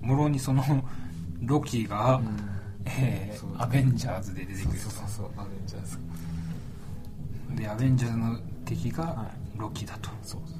[0.00, 0.64] もろにその
[1.42, 2.36] ロキが、うん。
[2.86, 4.88] えーそうアベンジャーズで出てくると。
[4.88, 5.98] そうそうそうアベンジャーズ。
[7.56, 10.58] でアベンジャーズの敵がはロキだと、そうそう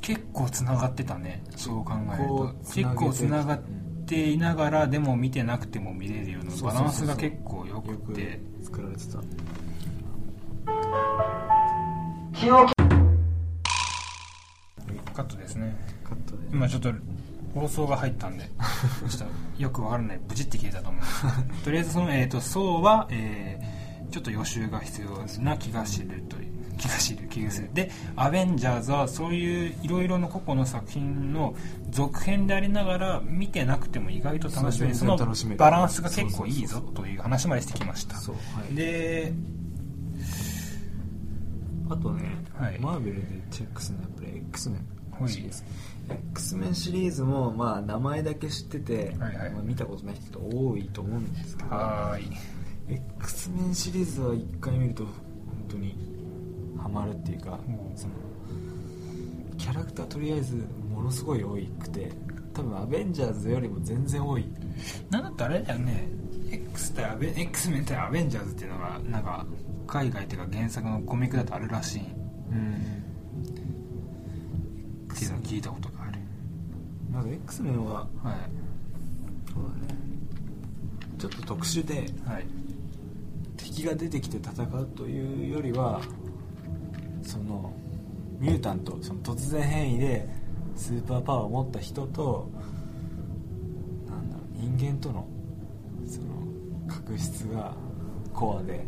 [0.00, 1.42] 結構つながってたね。
[1.56, 3.62] そう考えること結構つながっ
[4.06, 6.50] ていながらでも見てなくても見れるような。
[6.62, 8.40] バランスが結構よくて。
[8.62, 9.18] 作られてた。
[15.14, 15.76] カットですね。
[16.04, 16.48] カットで。
[16.52, 16.92] 今ちょっと
[17.54, 18.44] 放送が入ったんで。
[19.08, 20.20] ちょっとよくわからない。
[20.28, 21.02] ブチって消えたと思う
[21.64, 26.50] とりあえずその、えー、とそうは、えーちょっと予習が必要な気がするという。
[26.78, 27.28] 気がする。
[27.28, 27.70] 気がする。
[27.72, 31.54] で「アベンジャーズ」はそういういろいろな個々の作品の
[31.90, 34.96] 続編でありながら見てなくても意外と楽しめる。
[34.96, 35.16] その
[35.56, 38.16] バランスが結構いいぞという話までしてきました。
[38.16, 38.74] そうはい。
[38.74, 39.32] で
[41.88, 42.22] あとね、
[42.58, 42.78] はい。
[42.80, 44.76] マーベルでチェックするのはやっぱり X メ
[45.12, 45.24] はい。
[45.24, 45.62] ンシリーズ、
[46.10, 49.50] X メンシリーズもまあ名前だけ知ってて、はいはい。
[49.52, 52.36] まあ、見たことない人多いと思うんですけどはーい。
[53.18, 55.14] X メンシリーズは一回見ると本
[55.68, 55.96] 当に
[56.80, 57.96] ハマるっていうか、うん。
[57.96, 58.14] その
[59.56, 60.56] キャラクターとりあえず
[60.92, 62.10] ものすごい多くて
[62.52, 64.44] 多分アベンジャーズよりも全然多い。
[65.10, 66.08] なんだってあれだよね。
[66.50, 69.46] X 対アベ X メン対アベンジャーズっていうのがなんか
[69.86, 72.00] 海外っていうか原作のコミックだとあるらしい。
[72.00, 72.04] っ
[75.22, 75.89] ていうのを聞いたこと
[77.12, 78.08] まず X メンははい。
[79.52, 80.00] そうだね。
[81.18, 82.46] ちょっと特殊ではい。
[83.56, 86.00] 敵が出てきて戦うというよりは
[87.22, 87.72] その
[88.38, 90.28] ミュータントその突然変異で
[90.74, 92.50] スーパーパワーを持った人と
[94.08, 95.26] なんだろう人間との
[96.06, 96.26] その
[96.88, 97.74] 確執が
[98.32, 98.84] コアで。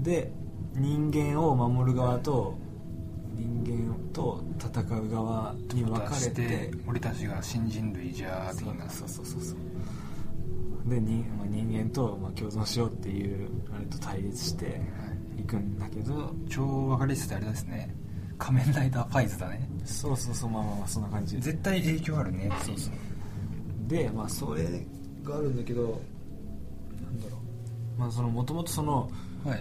[0.00, 0.32] で
[0.74, 2.54] 人間を守る側と
[4.16, 6.70] と戦う側に分かれして。
[6.86, 9.58] 俺たちが新人類じゃー的なそうそうそうそう。
[10.90, 14.80] で人,、まあ、人間とまあ共存しようっていうあれと対立して
[15.38, 15.42] い。
[15.42, 16.34] くんだけど。
[16.48, 17.94] 超分かりやすいあれですね。
[18.38, 19.68] 仮面ライダーファイズだね。
[19.84, 21.38] そうそうそうまあまあまあそんな感じ。
[21.38, 22.50] 絶対影響あるね。
[22.64, 22.94] そうそう。
[23.88, 24.64] でまあそれ
[25.22, 27.36] があるんだけどなんだろ
[27.96, 28.00] う。
[28.00, 29.10] まあそのもともとその
[29.44, 29.60] はい。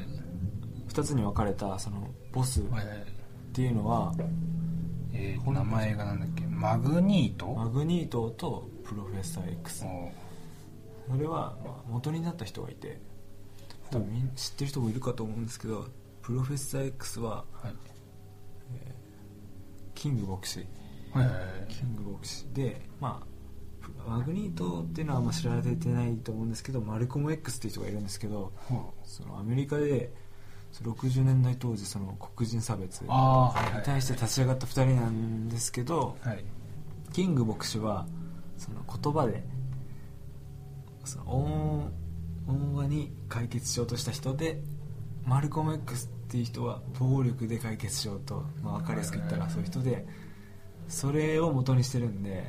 [0.87, 3.14] 2つに分かれたそのボスっはいはい
[3.55, 4.13] ていうのは
[5.13, 6.45] えー名前がなんだっけ？
[6.45, 7.53] マグニート？
[7.53, 10.11] マグニートとプロフェッサー X お
[11.13, 12.99] それはまあ元になった人がいて
[13.91, 15.87] 多分知ってる人もいるかと思うんですけど
[16.21, 17.73] プロフェッサー X ははい。
[19.93, 20.65] キング牧師。
[21.13, 21.45] はいはいはい。
[21.69, 28.51] キング牧師でまあマグニートっていうのはあんま知られてないと思うんですけどマルコム X っていう人がいるんですけど
[29.03, 30.11] そのアメリカで
[30.83, 33.01] 60年代当時その黒人差別。
[33.01, 33.09] に
[33.83, 36.43] 対して立ち上がった2人なんですけどはい。
[37.13, 38.05] キング牧師は
[38.57, 39.43] その言葉で
[41.05, 41.91] その温
[42.47, 44.61] 温和に解決しようとした人で
[45.25, 50.05] マルコム X っていう人は暴力で解決しようと、まあ、分かりやすく言ったらそういう人で
[50.87, 52.45] それを元にしてるんではい。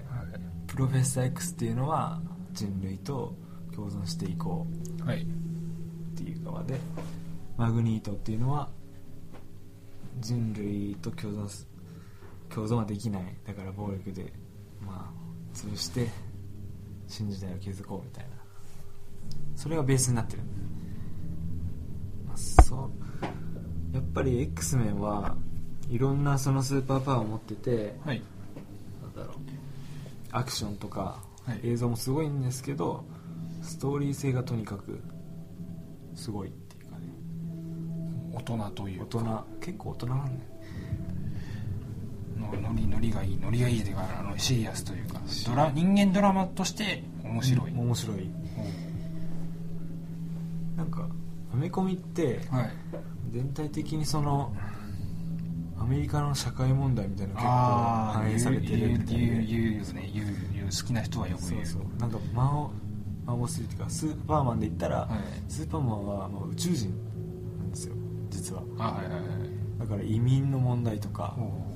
[0.67, 2.21] プロフェッサー X っていうのは
[2.53, 3.35] 人類と
[3.75, 4.67] 共存していこ
[5.01, 5.05] う。
[5.05, 5.23] はい。
[5.23, 5.27] っ
[6.17, 6.79] ていう側で
[7.57, 8.69] マグニートっていうのは
[10.21, 11.67] 人類と共存す
[12.49, 13.23] 共存はできない。
[13.45, 14.33] だから暴力で
[14.81, 16.09] まあ潰して
[17.09, 18.31] 新時代を築こうみたいな。
[19.55, 20.43] それがベースになってる、
[22.27, 22.91] まあ、そう。
[23.95, 25.37] やっぱり X メンは
[25.89, 28.23] いろんなそのスーパーパワーを持っててはい。
[29.03, 29.37] なんだろう。
[30.31, 31.61] アクションとかはい。
[31.63, 33.05] 映像もすごいんですけど、
[33.63, 35.01] ストーリー性がとにかく
[36.15, 36.53] すごい
[38.37, 39.45] 大人という大人。
[39.61, 40.39] 結構大人なんだよ。
[42.39, 43.37] のノリノリがいい。
[43.37, 45.21] ノリがいいというかあのシリアスというか。
[45.47, 48.31] ドラ人間ドラマとして面白い、面白い。
[50.77, 51.09] なんか
[51.53, 52.71] アメコミってはい。
[53.33, 54.55] 全体的にその
[55.79, 60.11] アメリカの社会問題みたいなの結構反映されてるみたい言うで言うですね。
[60.15, 60.67] 言う言う。
[60.67, 61.63] 好きな人はよくそ言う。
[61.63, 61.83] うそう。
[61.99, 62.71] なんか間を
[63.27, 65.11] 間をするっていうかスーパーマンで言ったら、はい。
[65.51, 66.95] スーパーマンはもう宇宙人
[68.47, 68.63] 実は。
[68.79, 69.23] あはいはいはい。
[69.81, 71.67] だから移民の問題とか、ほ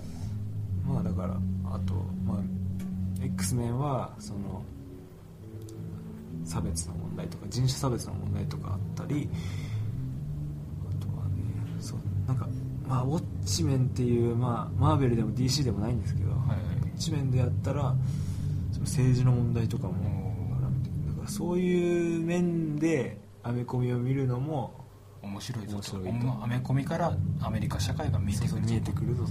[0.87, 4.63] まあだからあとまあ X メンはその
[6.45, 9.29] 差別の問題とか人種差別の問題とかあったり
[10.91, 11.31] あとはね
[11.81, 12.49] そうなんか
[12.89, 16.59] まあウォッチメンっていうまあマーベルでも DC でもないんですけど、はいはい。
[16.59, 17.95] ウォッチメンでやったら
[18.73, 24.80] その政治の問題とかも絡めてだからそういう面でアメコミを見るのもう
[25.23, 25.97] 面白いぞと。
[25.99, 29.31] 面白アメコミからアメリカ社会が見えてくる見えてくるぞと。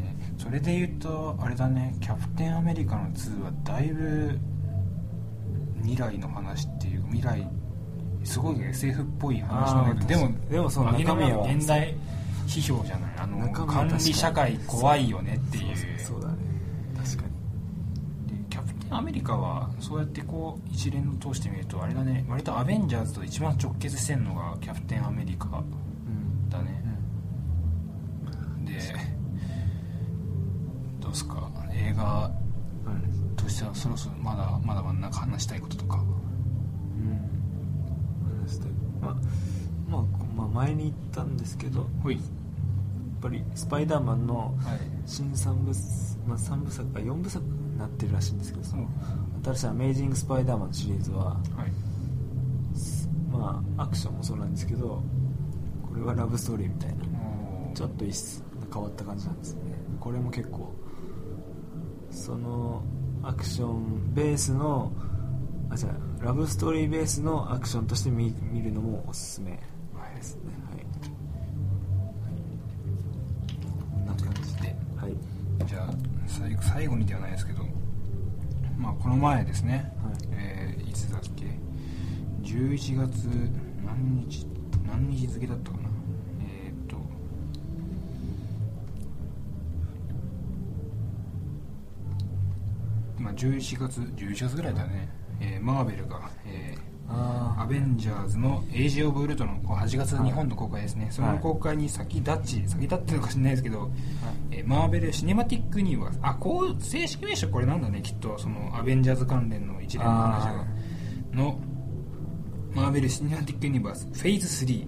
[0.00, 1.94] ねそれで言うとあれだね。
[2.00, 4.38] キャプテンアメリカの2はだいぶ
[5.82, 7.46] 未来の話っていう未来
[8.24, 11.94] すごい SF っぽい話なんだけどでもでもその中身は現代
[12.48, 13.12] 批評じゃない？
[13.18, 16.34] あの管理社会怖いよねっていうそうだね
[16.96, 17.22] 確か
[18.26, 22.24] にでキャプテンアメリカはそうやってこう一連を通してみるとあれだね。
[22.28, 25.50] 割とアベンジャーズと一番直結してんのがキャプテンアメリカう
[26.10, 26.48] ん。
[26.48, 26.82] だね、
[28.64, 28.78] で
[31.00, 32.30] どうすか映画
[33.36, 35.10] としてはそろそろまだまだまだなん。
[35.10, 36.02] か話したいこととかうん。
[38.42, 38.68] 話したい
[39.00, 39.14] まあ
[39.90, 40.02] まあ
[40.36, 41.36] まあ前に言ったん。
[41.36, 42.22] ですけどはいやっ
[43.20, 44.54] ぱりスパイダーマンの
[45.06, 45.72] 新3部,、
[46.28, 47.44] まあ、3部作か4部作
[47.76, 48.88] なってるらしいんですけどその
[49.44, 51.40] 新しい「アメイジング・スパイダーマン」のシリーズははい。
[53.30, 55.02] まあアクションもそうなんですけど
[55.82, 57.04] これはラブストーリーみたいな
[57.74, 58.04] ちょっと
[58.72, 59.76] 変わった感じなんですよね。
[60.00, 60.74] これも結構
[62.10, 62.82] その
[63.22, 64.92] アクションベースの
[65.70, 69.58] あ違うラブストーリーベースのアクションとして見見るのもおすすめ
[70.16, 70.42] ですね。
[70.70, 70.85] はい、
[76.26, 77.64] 最後最後にではないですけど
[78.78, 80.16] まあこの前ですね、はい。
[80.32, 81.44] えーいつだっけ
[82.42, 83.26] ？11月
[83.84, 84.46] 何日
[84.86, 85.88] 何日付だったかな？
[86.42, 86.96] えーっと
[93.18, 95.08] まあ11月11月ぐらいだね、
[95.40, 103.90] えーマーベルが、えーあアベンジャーズのエイジ・オブ・ウルトロンこう8月日本の公開ですね、その公開に先立ち先立ってるのかしれないですけど、
[104.50, 111.60] えーマーベル・シネマティック・ニューバースあこう正式名称これなんだねきっとそのアベンジャーズ関連の一連の話があの
[112.74, 114.86] マーベル・シネマティック・ユニバースフェーズ3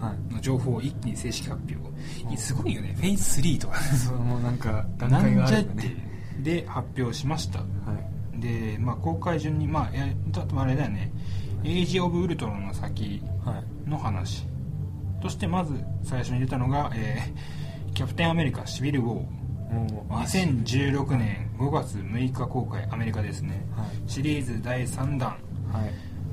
[0.00, 0.34] はい。
[0.34, 2.36] の情報を一気に正式発表。
[2.36, 2.94] すごいよね。
[2.96, 3.80] フェーズ3とか。
[3.80, 5.96] そうもうなんか 段な階があるんだね
[6.40, 7.60] で発表しました。
[7.60, 7.64] は
[8.36, 8.40] い。
[8.40, 10.06] で、まあ、公開順にまあいや
[10.56, 11.10] あれだよね
[11.64, 13.88] エイジ・オブ・ウルトロンの先はい。
[13.88, 14.46] の話。
[15.22, 19.10] としてまず最初に出たのが、えーキャプテンアメリカシビル・ウォー。
[19.12, 23.86] もうあ2016年5月6日公開アメリカですね、はい。
[24.10, 25.36] シリーズ第3弾、は
[25.84, 25.92] い。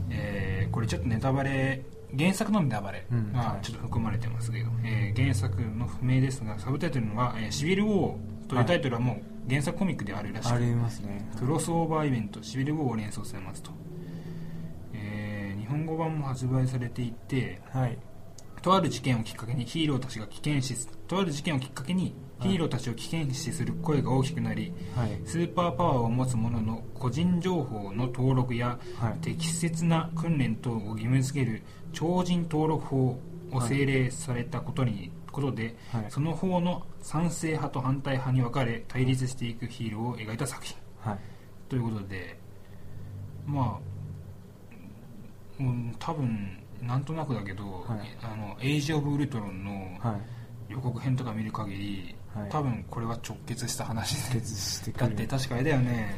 [0.10, 1.84] えーこれちょっとネタバレ
[2.18, 3.32] 原作のネタバレうん。
[3.34, 8.16] がちょっと含まれてますけど、えー原作の不明ですがサブタイトルのは「えーシビル・ウォー」
[8.50, 11.26] というタイトルはもう原作コミックであるらしく、ありますね。
[11.38, 13.72] クロスオーバーイベントシビル・ウォーを連想されますと、
[15.72, 17.98] 本語版も発売されていてはい。
[18.62, 25.22] とある事件をきっかけにヒーローたちが危険視すとある事件をきっかけにヒーローたちを危険視する声が大きくなり、はい。
[25.26, 29.20] スーパーパワーを持つ者の個人情報の登録や、はい。
[29.22, 31.62] 適切な訓練等を義務付ける
[31.94, 33.20] 超人登録法
[33.52, 36.06] を制令されたことに、ことで、はい。
[36.10, 40.78] その法の賛成派と反対派に分かれ対立していくヒーローを描いた作品。
[41.00, 41.20] はい。
[41.70, 42.40] ということで
[43.46, 43.91] まあ、
[45.60, 48.00] うん、多分なんとなくだけど、はい。
[48.24, 50.22] あのエイジ・オブ・ウルトロンのはい。
[50.72, 52.50] 予告編とか見る限り、はい。
[52.50, 54.40] 多分これは直結した話で。
[54.94, 55.14] だる。
[55.14, 56.16] って確かあれだよね。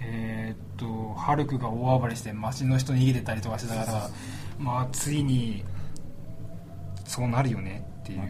[0.00, 4.10] えーっとハルクが大暴れして街の人逃げてたりとかしてたから
[4.58, 5.64] まあついに
[7.04, 8.20] そうなるよねっていう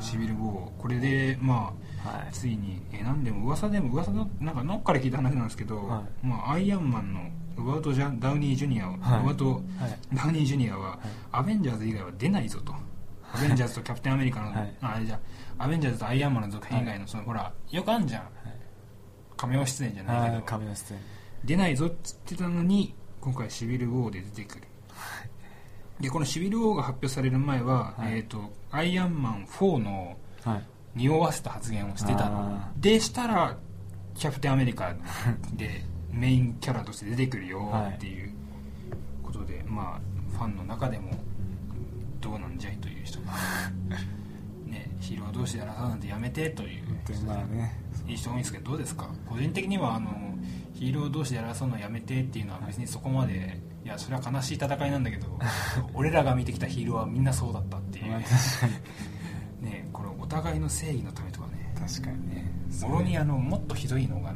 [0.00, 0.70] シビル・ウォー。
[0.78, 1.72] これでま
[2.04, 2.32] あはい。
[2.32, 7.20] ついに、えーなんでも噂でも噂のなんかどっから聞いた話なんですけど、はまあ、アイアンマンの
[7.56, 9.20] ウバウト・ジャダウニー・ジュニアを、はい。
[9.22, 9.62] ウバウト・はい。
[10.14, 10.98] ダウニー・ジュニアは、
[11.30, 12.74] アベンジャーズ以外は出ないぞと。
[13.34, 14.76] アベンジャーズとキャプテンアメリカの、はい。
[14.80, 15.18] ああれじゃ
[15.58, 18.28] アベンジャーズとアイアンマンの続編以外のその、ほらよくあんじゃん、
[19.36, 21.00] カメオ出演じゃないけどあーカメオ出演。
[21.44, 24.62] 出ないぞっつってたのに今回シビル・ウォーで出てくる。
[26.00, 28.14] でこのシビル・ウォーが発表される前は、はい。
[28.14, 30.62] えー、とアイアンマン4のはい。
[30.94, 33.56] 匂わせた発言をしてたあでしたら
[34.14, 34.94] キャプテンアメリカ
[35.54, 35.82] で
[36.12, 38.32] メインキャラとして出てくるよっていう
[39.22, 41.10] ことで、まあファンの中でも
[42.20, 43.32] どうなんじゃいという人が、
[44.66, 46.84] ね、ヒーロー同士で争うなんてやめてという
[48.08, 49.08] いい人多いんですけどどうですか？
[49.28, 50.10] 個人的にはあの
[50.74, 55.26] ヒーロー同士で争うのやめてっていうのは別にそこまでいやそれは悲しい戦いなんだけど
[55.94, 58.12] 俺らが見てきたヒーローはみんなそうだったっていう。
[59.62, 61.72] ねこれお互いの正義のためとかね。
[61.78, 62.50] 確かにね。
[62.82, 64.31] もろにあのもっとひどいのが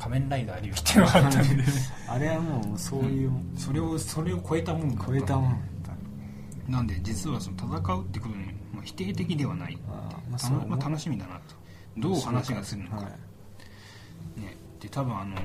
[0.00, 1.64] 仮面ライダー龍騎っていうのがあったんで。
[2.08, 5.92] あれはもうそういうそれをそれを超えたもん超えたもんだ
[6.68, 9.78] なんで実はその戦うってことに、まあ、否定的ではない。
[9.88, 11.54] あーまあまあ、楽しみだなと。
[11.98, 13.02] どう話がするのか、は
[14.36, 14.40] い。
[14.40, 15.36] ね、で多分あの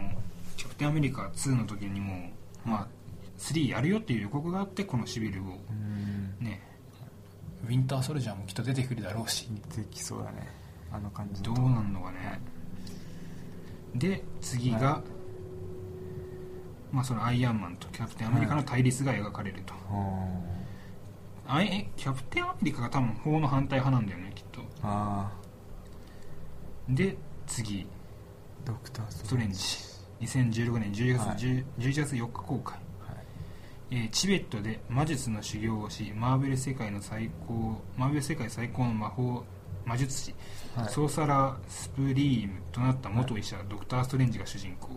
[0.56, 2.30] キャプテンアメリカ2の時にも、
[2.64, 2.88] まあ、
[3.38, 5.60] 3やるよっていう予告があってこのシビルを。
[5.70, 6.38] うん。
[6.39, 6.62] ね。
[7.66, 9.49] ウィンターソルジャーもきっと出てくるだろうし。
[9.76, 10.47] できそうだね。
[10.93, 12.39] あの感じどうなんのかね
[13.96, 15.02] で次が、は
[16.91, 19.74] まあ、そのアイアンマンとキャプテンアメリカの対立が描かれると、
[21.48, 21.62] あ。
[21.62, 24.62] いえキャプテンアメリカが多分法の反対派なんだよねきっと。
[24.84, 25.32] あ
[26.89, 27.18] で
[27.48, 27.80] 次。
[27.80, 27.86] ー
[28.66, 29.60] ドクタースストレンジ。
[30.22, 31.38] 2016年11月,、はい。
[31.38, 32.80] 10 11月4日公開、
[33.91, 39.43] えーチベットで魔術の修行をしマーベル世界の最高マーベル世界最高の魔法
[39.86, 40.34] 魔術師、
[40.76, 40.89] はい。
[40.89, 44.89] ソーサラー・スプリームとなった元医者、ドクター・ストレンジが主人公。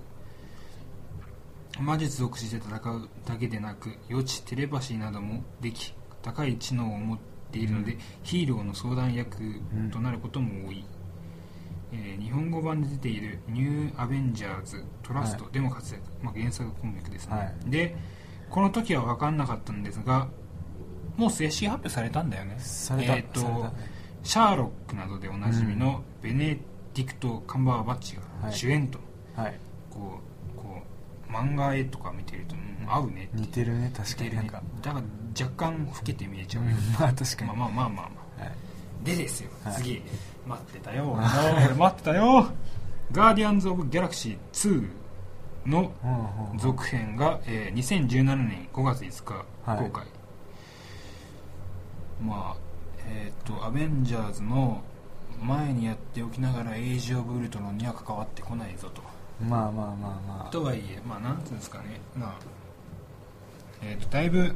[1.80, 7.18] 魔術を駆使して戦うだけでなく予知テレパシーなどもでき高い知能を持っ
[7.52, 9.60] ているので、ヒーローの相談役
[9.92, 10.84] となることも多い、
[11.92, 17.54] えー日本語版で出ている「ニューアベンジャーズトラスト」でも活躍、まあ、原作コミックですね、はい。
[17.66, 17.96] で
[18.50, 20.28] この時は分かんなかったんですが
[21.16, 22.56] もう正式発表されたんだよね。
[22.58, 23.14] された。
[23.14, 23.72] えーと
[24.22, 26.58] シャーロックなどでおなじみのベネ
[26.94, 28.52] ディクト・カンバーバッチがはい。
[28.52, 28.98] 主演と、
[29.36, 29.58] はい。
[29.90, 30.18] こ
[30.54, 30.82] うこ
[31.28, 34.34] う漫画絵とか見てると、うん合うね似てるね確かに。
[34.34, 34.62] なんか。
[34.82, 35.04] だから
[35.46, 36.92] 若干老けて見えちゃうよ、うん。
[37.00, 37.48] まあ確かに。
[37.48, 38.02] まあまあまあまあま
[38.40, 38.44] あ。
[38.44, 38.54] はい。
[39.04, 39.74] でですよ、はい。
[39.74, 40.02] 次。
[40.46, 41.12] 待ってたよ。
[41.12, 41.22] 俺
[41.76, 42.48] 待ってたよ。
[43.12, 44.80] ガーディアンズ・オブ・ギャラクシー
[45.64, 45.92] 2の
[46.58, 49.84] 続編が、えー2017年5月5日はい。
[49.84, 50.06] 公開、
[52.22, 52.67] まあ
[53.08, 54.82] えっ、とアベンジャーズの
[55.42, 59.02] 前にやっておきながらエイジ・オブ・ウルトロンには関わってこないぞと。
[59.48, 59.96] まあまあまあ
[60.28, 60.50] まあ。
[60.50, 62.00] とはいえまあなんていうんですかね。
[62.16, 62.34] まあ
[63.82, 64.54] えっ、とだいぶ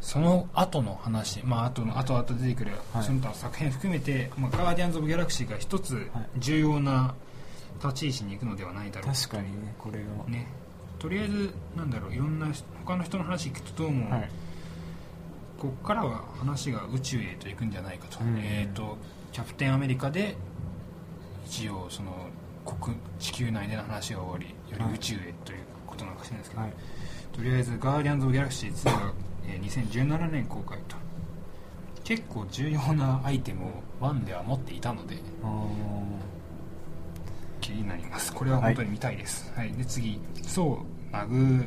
[0.00, 3.04] その後の話まあ後の後々出てくる、はい。
[3.04, 6.06] その他の作品含めて、まあ、ガーディアンズ・オブ・ギャラクシーが一つはい。
[6.38, 7.14] 重要な
[7.82, 10.46] 立ち位置に行くのではないだろう確かにねこれがね。
[10.98, 14.30] とりあえずなんだろういろんな人他の人の話聞くとどうも、はい
[15.62, 18.36] ここからは話が宇宙へと行くんじゃないかと,、うん。
[18.36, 18.98] えー、と
[19.30, 20.34] キャプテンアメリカで
[21.46, 22.10] 一応その
[22.66, 26.72] 国地球内での話が終わりより宇宙へということなのかもしれないですけど、はい。
[27.32, 29.12] とりあえず「ガーディアンズ・オブ・ギャラクシー2が」
[29.46, 30.96] えー2017年公開と。
[32.02, 35.18] 結構重要なアイテムを1では持っていたのでう
[37.60, 38.32] 気になります。
[38.32, 39.72] これは本当に見たいです、はい。
[39.72, 41.64] で次「そうラグ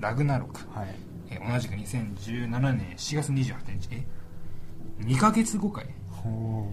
[0.00, 3.88] ラグナロク」んはいえー同じく2017年7月28日。
[3.92, 4.04] え
[5.00, 5.86] ？2ヶ月後かい。
[6.10, 6.72] ほ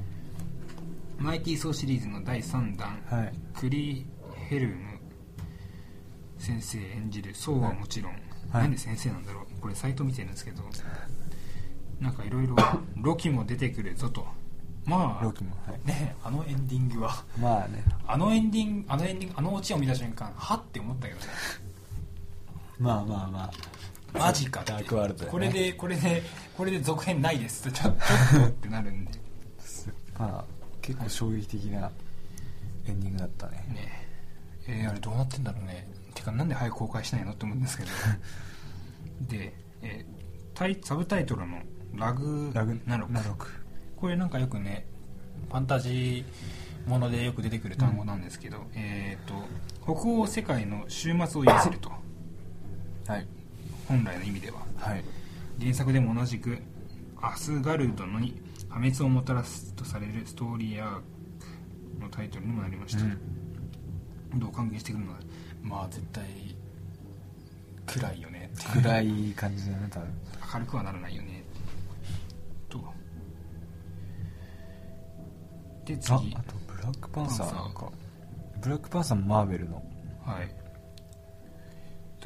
[1.17, 3.33] マイティー・ソーシリーズの第3弾、うはい。
[3.53, 4.05] クリ
[4.49, 4.75] ヘルム
[6.37, 8.13] 先生演じるソウはもちろん、
[8.51, 8.63] はい。
[8.63, 9.61] なんで先生なんだろう。
[9.61, 10.63] これサイト見てるんですけど
[11.99, 12.55] なんかいろいろ
[12.97, 14.25] ロキも出てくるぞと。
[14.85, 15.87] まあロキもはい。
[15.87, 17.23] ねあのエンディングは。
[17.39, 17.83] まあね。
[18.05, 21.25] あのエンディングあのエンディングあのオチを見た瞬間はって思ったけどね。
[22.77, 23.51] まあまあまあ
[24.17, 24.63] マジか。
[24.65, 25.31] ダークワールドね。
[25.31, 26.23] これでこれで
[26.57, 27.69] これで続編ないです。
[27.71, 29.11] ちょっとってなるんで。
[30.17, 30.45] まあ
[30.81, 31.91] 結構衝撃的な
[32.87, 33.65] エンディングだったね。
[33.73, 34.07] ね。
[34.67, 35.87] えーあれどうなってんだろうね。
[36.13, 37.89] てかなんで早く公開しないのって思うんですけど。
[39.29, 40.15] で、えー
[40.53, 41.61] タイサブタイトルの
[41.95, 42.79] 「ラグラグ？
[42.85, 43.11] ナロク。
[43.13, 43.47] ナロク。
[43.97, 44.85] これなんかよくね
[45.49, 49.33] ファンタジーものでよく出てくる単語なんですけど、えっ、と
[49.83, 51.91] 北欧世界の終末を意味すると。
[53.07, 53.27] はい
[53.87, 54.59] 本来の意味では。
[54.77, 55.03] はい。
[55.59, 56.57] 原作でも同じく
[57.21, 61.01] アスガルドのに破滅をもたらすとされるストーリーアー
[61.97, 63.03] クのタイトルにもなりました、
[64.35, 65.19] どう関係してくるのか。
[65.61, 66.23] まあ絶対
[67.85, 68.51] 暗いよね。
[68.73, 70.09] 暗い感じだね多分。
[70.53, 71.43] 明るくはならないよね。
[72.69, 72.93] と。
[75.85, 76.35] であ次。
[76.35, 77.91] あとブラックパンサーか。
[78.61, 79.75] ブラックパンサーもマーベルの。
[80.25, 80.64] はい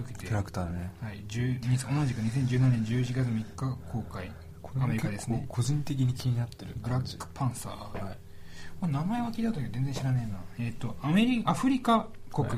[0.04, 0.92] キャラクターね。
[1.02, 4.32] はい、10同じく2017年11月3日公開。
[4.80, 5.46] アメリカですね。
[5.48, 8.88] 個人的に気になってるブラックパンサー、はい。
[8.88, 10.68] 名前は聞いた時全然知らねえな。
[10.68, 12.58] えっ、とアメリアフリカ国、はい。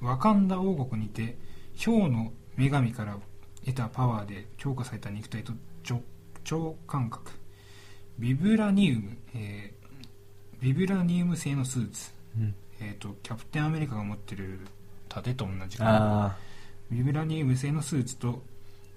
[0.00, 1.36] ワカンダ王国にて
[1.82, 3.18] 氷の女神から
[3.64, 5.52] 得たパワーで強化された肉体と
[5.82, 6.00] 超
[6.44, 7.32] 超感覚。
[8.18, 9.84] ビブラニウム、えー
[10.60, 12.54] ビブラニウム製のスーツ、うん。
[12.80, 14.60] えー、とキャプテンアメリカが持ってる
[15.08, 16.36] 盾と同じかあ
[16.90, 18.42] ビブラニウム製のスーツと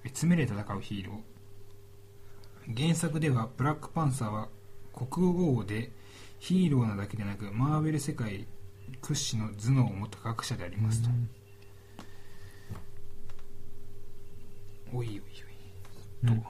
[0.04, 2.82] 詰めで戦うヒーロー。
[2.82, 4.48] 原作ではブラックパンサーは
[4.94, 5.90] 国王で
[6.38, 8.46] ヒーローなだけでなくマーベル世界
[9.00, 11.08] 屈指の頭脳を持った科学者でありあますと、
[14.92, 16.40] おいおいおい、うん。
[16.40, 16.46] と、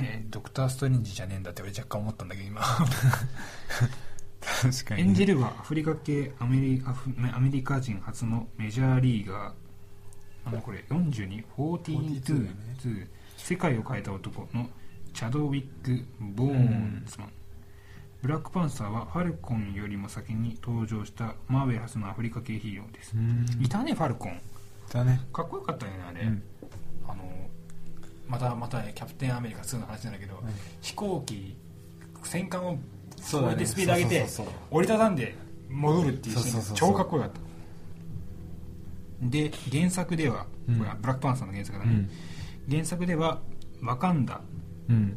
[0.00, 2.62] えードクター・ストレンジじゃねえんだって俺若干思ったんだけど今。
[4.40, 6.82] 確かに演じるはアフリカ系アメリ
[7.32, 9.63] アメリカ人初のメジャーリーガー
[10.44, 13.08] なんだこれ42 42 42だね。
[13.36, 14.68] 世界を変えた男の
[15.12, 17.32] チャドウィック・ボーンズマン、
[18.22, 23.46] ブラックパンサーはファルコンよりも先に登場したマーベル初のアフリカ系ヒーローです、うん。
[23.62, 24.40] いたねファルコン。
[24.92, 25.20] だね。
[25.32, 26.42] かっこよかったよねあれ、うん。
[27.06, 27.22] あの
[28.26, 30.42] またまたキャプテンアメリカ2の話なんだけど、
[30.80, 31.56] 飛行機
[32.22, 32.78] 戦艦を
[33.20, 34.26] そうやってスピード上げて
[34.70, 35.34] 折りたたんで
[35.68, 37.40] 戻るっていうシーン超かっこよかった
[39.22, 40.76] で原作では、うん。
[40.76, 41.92] これはブラックパンサーの原作だね、
[42.66, 42.70] うん。
[42.70, 43.40] 原作では
[43.82, 44.40] ワカンダ。
[44.88, 45.16] うん。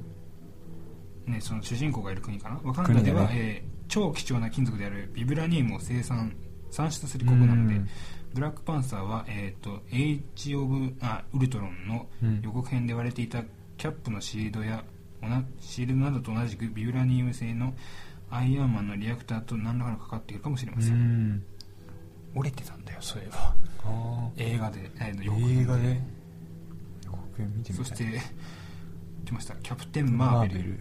[1.25, 2.59] ね、その主人公がいる国かな。
[2.63, 6.35] ワカンダでは、国だえー超貴重な金属であるビブラニウムを生産
[6.71, 7.89] 産出する国なのでうん。
[8.33, 12.41] ブラックパンサーは、えー、とエイジ・オブあウルトロンのうん。
[12.41, 13.43] 予告編で割れていた
[13.77, 14.83] キャップのシールドや
[15.59, 17.73] シールドなどと同じくビブラニウム製の
[18.29, 20.93] アイアンマンのリアクターと何らかの関わっているかもしれまうせん、
[21.35, 21.43] ん
[22.37, 26.01] 折れてたんだよそういえばあ映画で、えーー予告編映画で？
[27.05, 27.85] 予告編見てみたい。
[27.85, 28.21] そして
[29.25, 29.55] 来ました。
[29.55, 30.63] キャプテン・マーベル。
[30.63, 30.79] ル。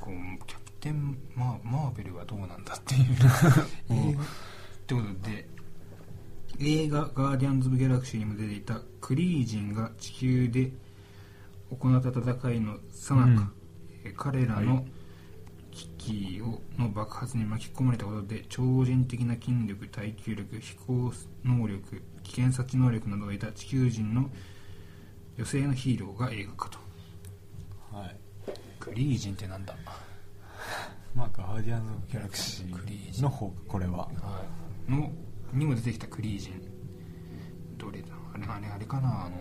[0.00, 3.02] こうキャプテンマーマーベルはどうなんだっていう。
[3.90, 4.22] 映画？
[4.22, 4.26] っ
[4.86, 5.48] てことで
[6.58, 10.72] 映画「ガーディアンズ・オブ・ギャラクシー」にも出ていたクリージンが地球で
[11.70, 13.52] 行った戦いのさなか、
[14.16, 14.86] 彼らの
[16.06, 21.12] 危機をの爆発に巻き込まれたことで超人的な筋力耐久力飛行
[21.44, 24.30] 能力危険察知能力などを得た地球人の
[25.36, 26.78] 女性のヒーローが映画化と。
[27.92, 28.16] はい。
[28.80, 29.74] クリージンってなんだ？
[31.14, 34.08] まあガーディアンズ・オブ・ギャラクシクリーの方これは。
[34.88, 35.10] の
[35.52, 36.62] にも出てきたクリージン
[37.78, 38.08] どれだ？
[38.34, 39.26] あれあれあれかな？
[39.26, 39.36] あの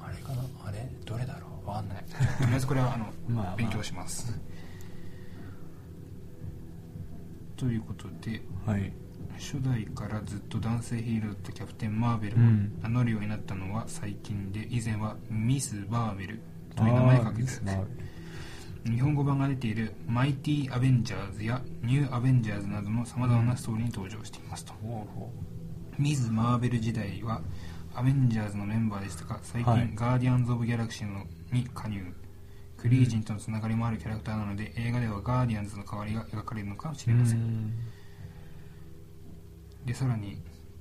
[0.00, 0.42] あれかな？
[0.64, 0.88] あれ？
[1.04, 1.68] どれだろう？
[1.68, 2.04] わかんない。
[2.04, 3.56] とりあえずこれはあの、 まあまあ。
[3.56, 4.38] 勉強します
[7.56, 8.92] ということではい。
[9.36, 12.80] 初代からずっと男性ヒーローだったキャプテン・マーベルをうん。
[12.82, 16.40] 名乗るようになったのは最近で以前はミス・バーベル
[16.76, 17.84] という名前をかけてあーまあ
[18.84, 24.74] 日本語版が出ている「マイティ・アベンジャーズ」や「ニュー・アベンジャーズ」などのさまざまなストーリーに登場していますと、
[25.98, 27.40] ミズ・マーベル時代は
[27.94, 29.90] アベンジャーズのメンバーでしたが最近、はい。
[29.94, 32.04] ガーディアンズ・オブ・ギャラクシーのに加入
[32.84, 37.72] クリー人とのつながりもあるキャラクターなので、映画ではガーディアンズの関わりが描かれるのかもしれません、ん。
[39.86, 40.36] でさらに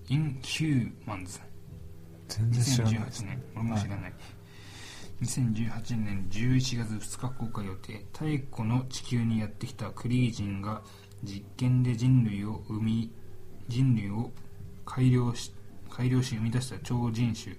[0.09, 1.39] イン・ヒューマンズ
[2.27, 3.43] 全然知らない2018年。
[3.55, 4.13] 俺も知らない、
[5.21, 8.05] 2018年11月2日公開予定。
[8.11, 10.81] 太古の地球にやってきたクリー人が
[11.23, 13.13] 実験で人類を生み
[13.69, 14.29] 人類を
[14.85, 15.53] 改良し
[15.89, 17.55] 改良し生み出した超人種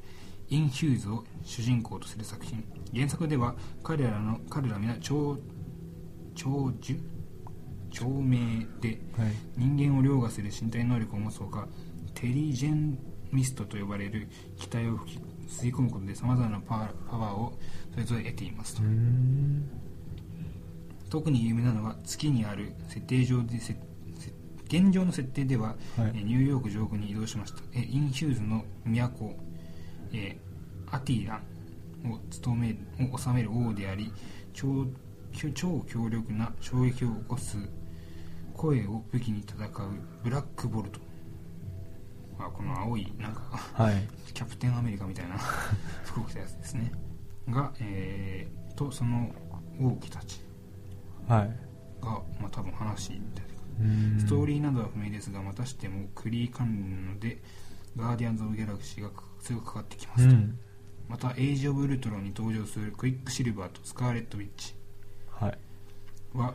[0.48, 2.64] インヒューズを主人公とする作品。
[2.94, 5.38] 原作では彼らの彼ら皆超
[6.34, 7.00] 超樹
[7.90, 9.32] 長命ではい。
[9.56, 11.68] 人間を凌駕する身体能力を持つほか
[12.14, 12.98] テリジェン
[13.32, 17.58] ミストと呼ばれる気体を吹き吸い込むことでさまざまなパワーパワーを
[17.92, 18.82] それぞれ得ていますと。
[21.10, 23.76] 特に有名なのは月にある設定上でせ
[24.18, 24.32] せ
[24.66, 25.78] 現状の設定では、はい。
[25.98, 29.36] えーニューヨーク上空に移動しました、えーインヒューズの都、
[30.14, 30.44] えー
[30.94, 31.40] アティラ
[32.04, 32.76] ンを務める
[33.12, 34.12] を治める王であり
[34.52, 34.86] 超
[35.54, 37.56] 超強力な衝撃を起こす
[38.52, 39.70] 声を武器に戦う
[40.22, 41.00] ブラックボルト。
[42.38, 43.40] あこの青いなんか
[43.74, 44.08] はい。
[44.32, 45.36] キャプテンアメリカみたいな
[46.04, 46.92] 服を着たやつですね。
[47.48, 49.32] が、えーとその
[49.80, 50.44] 王妃たち。
[51.26, 51.48] はい。
[52.00, 52.10] が、
[52.40, 53.44] まあ、多分話みたい
[54.14, 57.38] なストーリーなどは不明ですがまたしてもクリー関連なので
[57.96, 60.58] ガーディアンズ・オブ・ギャラクシーが強くかかってきますと、うん。
[61.08, 64.74] またエイジ・オブ・ウルトロンに登場するクイックシルバーとスカーレット・ウィッチ
[65.30, 65.58] はい。
[66.34, 66.54] は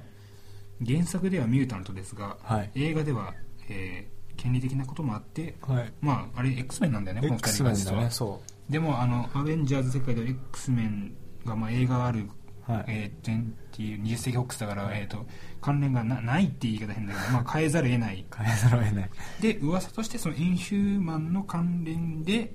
[0.85, 2.71] 原作ではミュータントですが、はい。
[2.75, 3.33] 映画では、
[3.69, 5.93] えー権利的なこともあってはい。
[5.99, 8.03] まああれ X メンなんだよねこの二 X 人メンだが実は。
[8.03, 11.13] ねそでもあのアベンジャーズ世界では X メン
[11.45, 12.29] がまあ映画がある、う
[12.69, 12.85] はい。
[12.87, 15.25] えー、前っていう20世紀フォックスだから、えー、と
[15.59, 18.25] 関連がなないって言い方変だけど、まあ、変えざるを得ない。
[18.35, 19.09] 変えざるを得ない。
[19.41, 22.53] で噂としてそのインヒューマンの関連で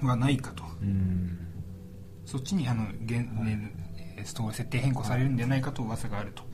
[0.00, 0.62] はないかと。
[0.80, 1.38] うん。
[2.24, 3.74] そっちにあの現、ね
[4.16, 6.44] えーストーリー設定変更されるんじゃないかと噂があると。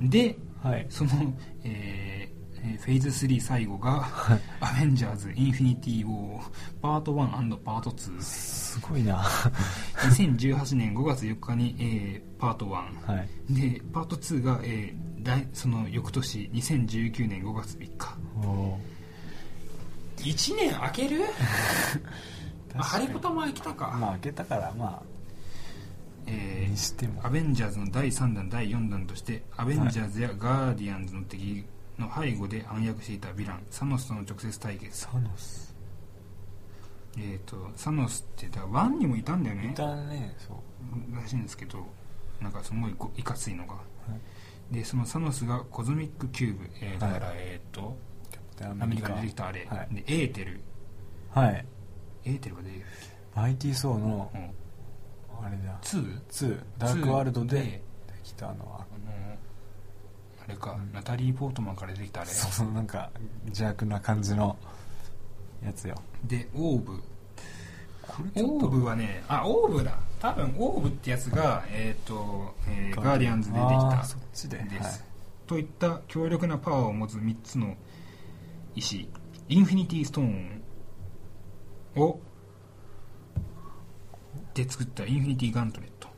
[0.00, 0.86] ではい。
[0.90, 1.10] その、
[1.62, 2.33] えー
[2.64, 4.08] えーフェーズ3最後が
[4.60, 6.42] 「アベンジャーズ・インフィニティ・ウォー」
[6.80, 9.22] パート1パート2すごいな。
[9.96, 13.28] 2018年5月4日に、えーパート1、はい。
[13.54, 18.16] でパート2が、えー来その翌年2019年5月3日。
[18.44, 18.80] おお
[20.18, 21.20] 1年空ける？
[22.76, 25.02] あハリポタも空いたか、まあ開けたからま
[26.26, 27.20] えーあにしても。
[27.24, 31.64] アベンジャーズの第3弾第4弾としてアベンジャーズやガーディアンズの敵
[31.98, 34.96] の背後で暗躍していたヴィランサノスとの直接対決。
[35.00, 35.74] サノス。
[37.16, 39.70] えー、とサノスってだワンにもいたんだよね。
[39.72, 41.16] いたねそう。
[41.16, 41.86] らしいんですけど
[42.40, 43.74] なんかすごいこいかついのが。
[43.74, 43.80] は
[44.70, 44.74] い。
[44.74, 47.36] でそのサノスがコズミックキューブ、えーだから、はい。
[47.38, 47.96] えっ、と
[48.30, 49.08] キャプテンアメリカ。
[49.08, 49.94] で出てきたあれ、はい。
[49.94, 50.60] でエーテル。
[51.30, 51.66] はい。
[52.24, 52.86] エーテルが出てくる
[53.34, 55.44] マイティー・ソーのうん。
[55.44, 55.78] あれだ。
[55.82, 57.62] 2 2ダークワールドでで。
[57.62, 57.82] で
[58.24, 58.86] きたのは
[60.46, 62.30] あれか、ナタリー・ポートマンから出てきたあれ。
[62.30, 63.10] そうそうなんか
[63.46, 64.56] 邪悪な感じの
[65.64, 65.94] やつよ。
[66.24, 67.02] でオーブ。
[68.36, 69.98] オーブはねあオーブだ。
[70.20, 74.58] 多分オーブってやつがえっ、と、えーガーディアンズでできあたーそっちで。
[74.58, 74.92] です、はい。
[75.46, 77.74] といった強力なパワーを持つ3つの
[78.74, 79.08] 石。
[79.48, 80.62] インフィニティストーン
[81.96, 82.20] を
[84.52, 86.08] で作ったインフィニティガントレット。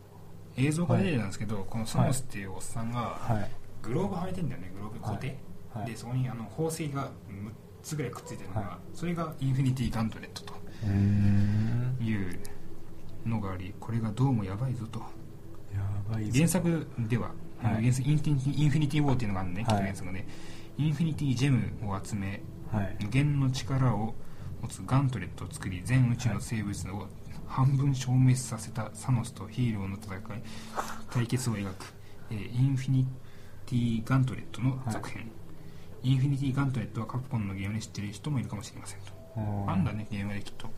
[0.56, 3.50] 映像が出てたんですけど、このサノスっていうおっさんがはい
[3.86, 5.38] グローブはめてんだよねグローブ固定、
[5.72, 5.82] はい。
[5.82, 5.90] はい。
[5.90, 7.10] でそこにあの宝石が6
[7.82, 10.54] つぐらいくっついてるのが、はそれがインフィニティガントレットと
[12.02, 12.38] いう
[13.24, 14.98] のがありこれがどうもやばいぞと。
[15.72, 15.80] や
[16.10, 16.32] ばいぞ。
[16.34, 17.30] 原作では、
[17.62, 17.82] はい。
[17.82, 19.82] 原作インフィニティインフィニティ・ウォーっていうのがあるね、はい。
[19.82, 20.26] 原作で
[20.78, 22.96] インフィニティ・ジェムを集めはい。
[23.00, 24.14] 無限の力を
[24.62, 27.06] 持つガントレットを作り全宇宙の生物を
[27.46, 30.42] 半分消滅させたサノスとヒーローの戦い
[31.10, 31.94] 対決を描く、
[32.30, 33.06] えーインフィニ
[33.66, 35.30] ティ・ガントレットの続編、
[36.02, 39.12] インフィニティ・ガントレットはカプコンのゲームで知っている人もいるかもしれませんと。
[39.36, 40.68] うんあんだねゲームできっと。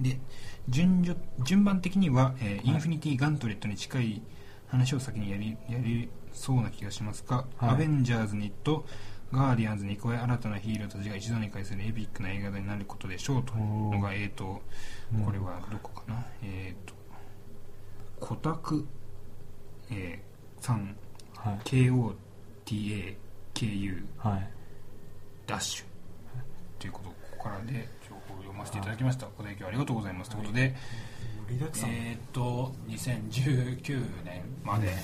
[0.00, 0.20] で
[0.68, 4.22] 順序順番的には、えーインフィニティ・ガントレットに近い
[4.68, 7.70] 話を先にやりやりそうな気がしますが、はい。
[7.70, 8.86] アベンジャーズにと
[9.32, 13.54] ガーディアンズに加え新たなヒーローたちが一度に会するエピックな映画になることでしょうと。
[13.54, 13.60] いう
[13.92, 14.62] のがえーと
[15.14, 15.24] うん。
[15.24, 16.24] これはどこかな？
[16.42, 16.94] えっ、と
[18.20, 18.86] コタク、
[19.90, 20.96] えー、さん
[21.44, 21.58] はい。
[21.64, 24.50] KOTAKU はい
[25.46, 25.84] ダッシュ
[26.78, 29.26] ということここからで情報を読ませていただきました。
[29.36, 30.30] ご提供ありがとうございます。
[30.30, 30.74] ということで、
[31.86, 34.94] えーっと2019年まで。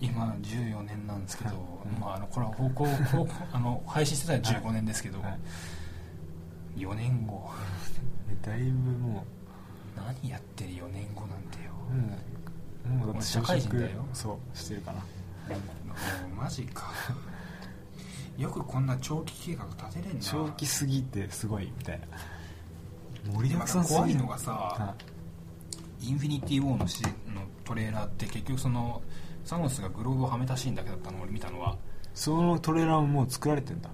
[0.00, 1.58] 今14年なんですけど、はい。
[2.00, 2.86] まあ、あのこれは方向
[3.52, 5.36] あの配信してたら15年ですけど、は
[6.76, 6.80] い。
[6.80, 7.50] 4年後。
[8.42, 9.24] だいぶも
[9.96, 11.72] 何やってる4年後なんてよ、
[12.86, 14.06] うもう社会人だよ。
[14.12, 15.04] そうしてるかな
[16.36, 16.92] マジか。
[18.36, 20.20] よくこんな長期計画立てれんな。
[20.20, 22.06] 長期すぎてすごいみたいな。
[23.32, 24.14] 盛りだくさんすぎ怖い。
[24.14, 24.94] のがさ、は
[26.00, 27.10] インフィニティ・ウォーのシの
[27.64, 29.02] トレーラーって結局その
[29.44, 31.76] サノスがグローブをはめたシーンだけだったの俺見たのは。
[32.14, 33.90] そのトレーラーももう作られてんだ。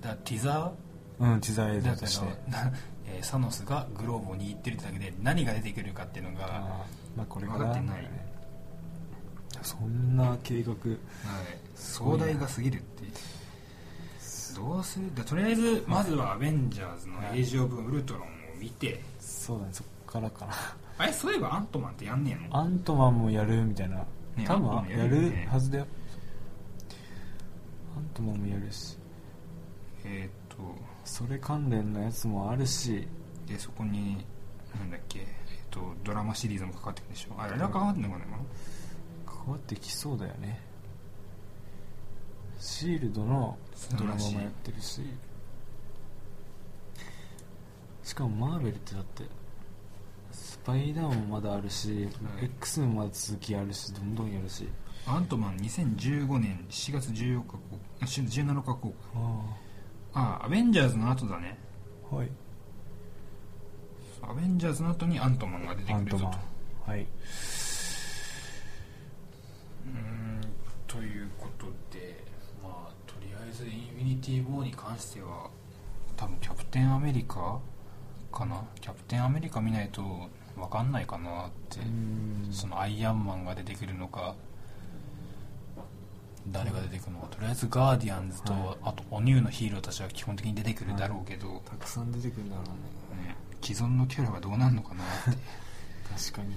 [0.00, 0.72] だからティザ
[1.18, 2.26] うんティザー映像として。
[2.26, 2.34] ら、
[3.06, 6.84] えーサノスがグローブを握ってるってだけで何が出てくるかっていうのが、
[7.16, 8.10] まあこれ分かってない
[9.64, 10.72] そんな計画。
[10.72, 10.76] い、
[11.74, 13.04] 壮大が過ぎるって
[14.56, 15.12] どうする？
[15.14, 18.26] だとりあえずまずはアベンジャーズのエイジ・オブ・ウルトロンを
[18.60, 19.00] 見て。
[19.18, 20.52] そうだねそっからかな。
[20.98, 21.12] あれ？
[21.12, 22.56] そういえばアントマンってやんねえの？
[22.56, 24.06] アントマンもやるみたいな、ね
[24.44, 25.86] 多分ややるはずだよ。
[27.96, 28.96] アントマンもやるし。
[30.04, 30.62] えーっと。
[31.04, 33.06] それ関連のやつもあるし。
[33.46, 34.24] でそこに
[34.78, 35.28] なんだっけ、えーっ
[35.70, 37.34] とドラマシリーズもかかってるんでしょ？
[37.40, 38.24] あれはかかってんのかな
[39.44, 40.60] 関わってきそうだよね。
[42.58, 43.58] シールドの
[43.98, 45.02] ドラマもやってるし。
[48.02, 49.24] しかもマーベルってだって
[50.30, 52.44] スパイダーもまだあるし、はい。
[52.44, 54.68] X もまだ続きあるしどんどんやるし。
[55.06, 57.58] アントマン2015年4月14日公
[58.00, 58.92] あし17日公開。
[59.14, 59.40] あ
[60.14, 60.40] あ。
[60.42, 61.58] あアベンジャーズの後だね。
[62.10, 62.30] あはい。
[64.22, 66.24] アベンジャーズの後にアントマンが出てくるぞと。
[66.24, 66.30] ン。
[66.86, 70.40] はいうーん
[70.94, 72.22] ということで
[72.62, 75.50] まあとりあえずインフィニティ・ウォーに関しては
[76.16, 77.58] 多分キャプテンアメリカ
[78.32, 78.62] かな？
[78.80, 80.02] キャプテンアメリカ見ないと
[80.56, 82.48] 分かんないかなってうん。
[82.52, 84.36] そのアイアンマンが出てくるのか
[86.48, 87.26] 誰が出てくるのか。
[87.28, 88.76] とりあえずガーディアンズと、はい。
[88.84, 93.28] あとおニューのヒーローたちは基本的に出てくるだろうけど、たくさん出てくるんだろうね。
[93.28, 95.38] ね、既存のキャラはどうなるのかなって。
[96.14, 96.54] 確かに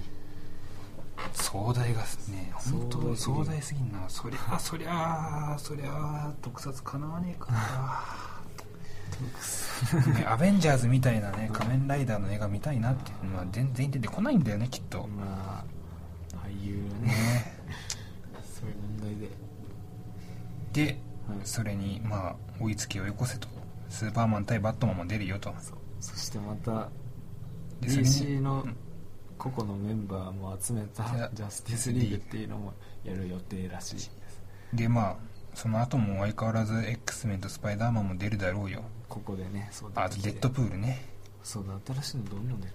[1.33, 4.07] 壮大がね本当壮大すぎんな。
[4.07, 7.57] そりゃそりゃそりゃ特撮かなわねえかね
[10.27, 15.77] アベンジャーズみたいなね仮面ライダーの映画見たいなって、まあ、全然出てこないんだよねきっと、まあ
[16.47, 17.13] 俳優がね。
[17.13, 17.57] ね。
[18.43, 19.29] そういう問題で。
[20.73, 21.39] で、はい。
[21.43, 23.47] それにまあ追いつけ追い越せと。
[23.89, 25.53] スーパーマン対バットマンも出るよと。
[25.99, 26.89] そしてまた
[27.81, 28.75] DC のうん
[29.37, 32.73] 個々のメンバーも集めたジャスティスリーグっていうのも
[33.03, 34.11] やる予定らしいです。
[34.73, 35.15] でまあ
[35.53, 38.83] その後も相変わらず X メンとスパイダーマンも出るだろうよ。
[39.09, 41.05] ここでねそうあとデッドプールね。
[41.43, 42.73] そうだ新しいのどんどん出る。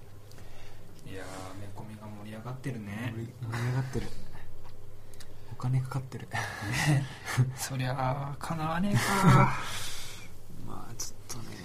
[1.07, 3.13] いやーめ込みが盛り上がってるね。
[3.15, 4.07] 盛り盛り上がってる。
[5.53, 6.29] お金かかってる。
[7.57, 9.53] そりゃあかなわねえか
[10.67, 11.57] まあちょっとね。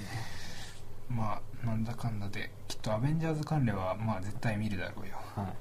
[1.09, 5.15] まあなんだかんだできっとアベンジャーズ関連はまあ絶対見るだろうよ。
[5.35, 5.55] はい。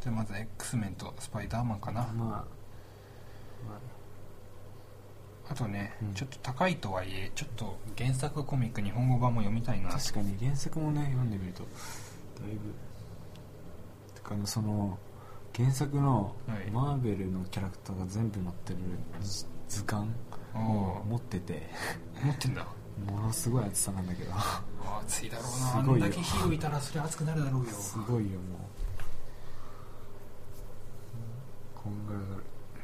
[0.00, 2.02] じゃあまず X メンとスパイダーマンかな。
[2.02, 2.44] まあ、ま
[5.48, 6.14] あ、あとね、うん。
[6.14, 9.88] ちょっと高いとはいえちょっと原作コミック日本語版も読みたいな。
[9.90, 12.72] 確かに原作もね読んでみるとだいぶ。
[14.14, 14.98] てかあのその
[15.56, 16.70] 原作のはい。
[16.70, 18.78] マーベルのキャラクターが全部載ってる
[19.20, 20.10] 図図鑑
[20.54, 21.08] おをー。
[21.08, 21.62] 持ってて。
[22.22, 22.66] 持ってんだ
[23.06, 24.32] ものすごい厚さなんだけど。
[25.04, 25.50] 暑いだろうな。
[25.50, 26.06] すごいよ。
[26.06, 27.70] あんだけヒーローいたらそれ熱くなるだろうよ。
[27.70, 28.60] すごいよもう。
[31.82, 32.26] こんぐらいあ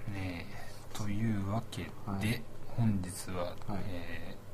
[0.08, 0.12] る。
[0.12, 0.96] ねえ。
[0.96, 2.42] というわけで、はい。
[2.76, 3.54] 本日は、はい。
[3.86, 4.48] えー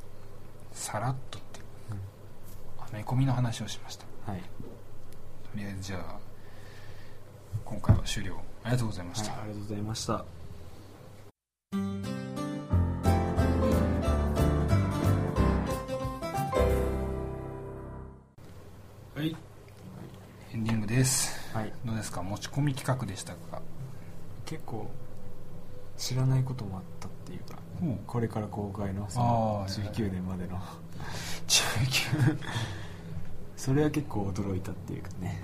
[0.75, 1.61] さらっとって
[2.81, 4.07] アメコミの話をしました。
[4.27, 4.47] はい、と
[5.55, 6.19] りあえずじゃあ
[7.65, 8.37] 今回は終了。
[8.65, 10.25] ありがとうございました、はい、ありがとうございました
[21.05, 21.55] です。
[21.55, 21.73] はい。
[21.85, 22.23] どうですか？
[22.23, 23.61] 持ち込み企画でしたか
[24.47, 24.91] 結構。
[25.97, 27.59] 知らないこともあったっていうか。
[27.81, 27.99] ほう。
[28.07, 30.59] これから公開のそあのー19年までの。
[31.47, 32.39] 中級
[33.57, 35.43] それは結構驚いたっていうかね。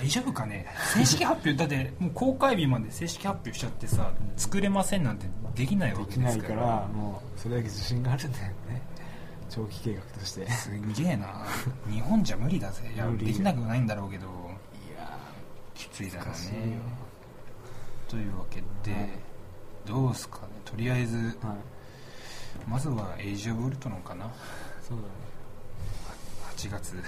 [0.00, 0.66] 大丈夫かね？
[0.94, 1.54] 正式発表。
[1.54, 8.80] だってもう公開日まで正式発表しちゃってさ作れませんなんてできないわでけですかきないかららもうそれだけ自信があるんだよね。
[9.50, 10.48] 長期計画として。
[10.52, 11.44] すんげえな。
[11.90, 12.90] 日本じゃ無理だぜ。
[12.94, 14.28] いやできなくはないんだろうけど
[15.80, 16.78] きついだろうね。
[18.06, 19.08] というわけで、はい。
[19.86, 20.48] どうすかね。
[20.66, 21.36] とりあえずはい。
[22.68, 24.30] まずはエイジ・オブ・ウルトロンかな。
[24.86, 25.08] そうだね。
[26.54, 26.96] 8月。
[26.96, 27.02] 8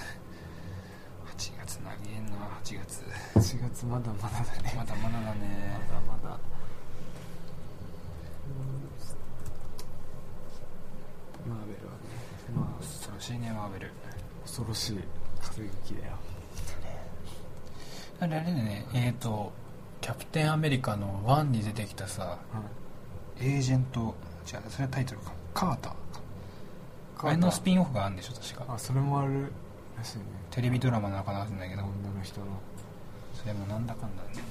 [1.59, 2.49] 月長えな。
[2.65, 3.05] 8月。
[3.35, 4.73] 4月まだまだだね。
[4.75, 5.79] まだまだだね。
[5.91, 6.39] まだまだ。
[11.47, 11.99] マーベルはね
[12.55, 13.91] まあ恐ろしいねマーベル。
[14.45, 15.01] 恐ろしい。
[15.43, 16.32] 風撃だよ
[18.23, 18.87] あれあれだね。
[18.95, 19.53] えっ、と
[20.01, 22.39] キャプテンアメリカの1に出てきたさは
[23.41, 24.15] いエージェント
[24.45, 25.33] じゃあそれはタイトルか。
[25.55, 25.93] カーター
[27.21, 27.29] か。
[27.29, 28.75] あれのスピンオフがあるんでしょ確か。
[28.75, 29.53] あそれもある
[29.99, 30.25] らしいね。
[30.51, 31.83] テレビドラマの中なんだけど。
[31.83, 32.47] 女の人の。
[33.35, 34.43] それもなんだかんだね。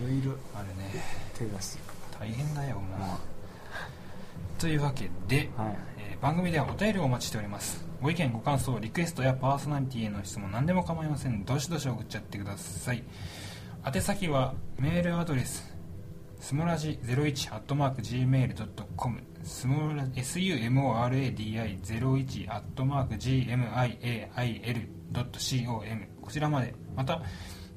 [0.00, 0.90] いろいろあれね。
[1.38, 1.80] 手出して
[2.18, 4.60] 大変だよもう。
[4.60, 5.78] というわけで、はい。
[5.98, 11.42] えー番組ではお便りをお待ちしておりますご意見ご感想リクエストやパーソナリティへの質問何でも構いません。
[11.46, 13.02] どしどし送っちゃってください。
[13.82, 15.74] 宛先はメールアドレス
[16.38, 21.80] スモラジ01 gmail.com スモラ sumoradi01
[25.14, 26.74] gmail.com こちらまで。
[26.94, 27.22] また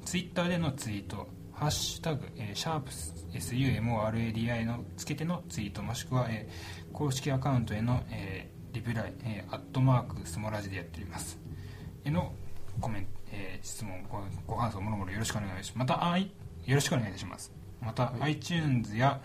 [0.04, 2.92] ツイッターでのツイートハッシュタグ、えーシャープ
[3.32, 11.36] SUMORADI のつけてのツイートもしくは、えー公式アカウントへの、えーリプライ、えーアットマークスモラジでやっております。
[12.04, 12.32] への
[12.80, 16.30] コメント、えー質問ごご感想もろもろよろしくお願いしますまたあい
[16.64, 17.50] よろしくお願いいたします。
[17.80, 19.20] また、iTunes や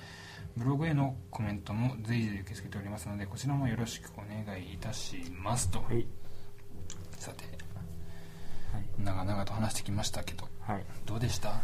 [0.56, 6.06] ブログへのコメントも随時受け付けておりますのでこちらもよろしくお願いいたしますと、はい。
[7.20, 7.44] さて
[8.74, 8.86] はい。
[9.04, 10.82] 長々と話してきましたけどはい。
[10.82, 11.50] いどうでした？
[11.50, 11.56] や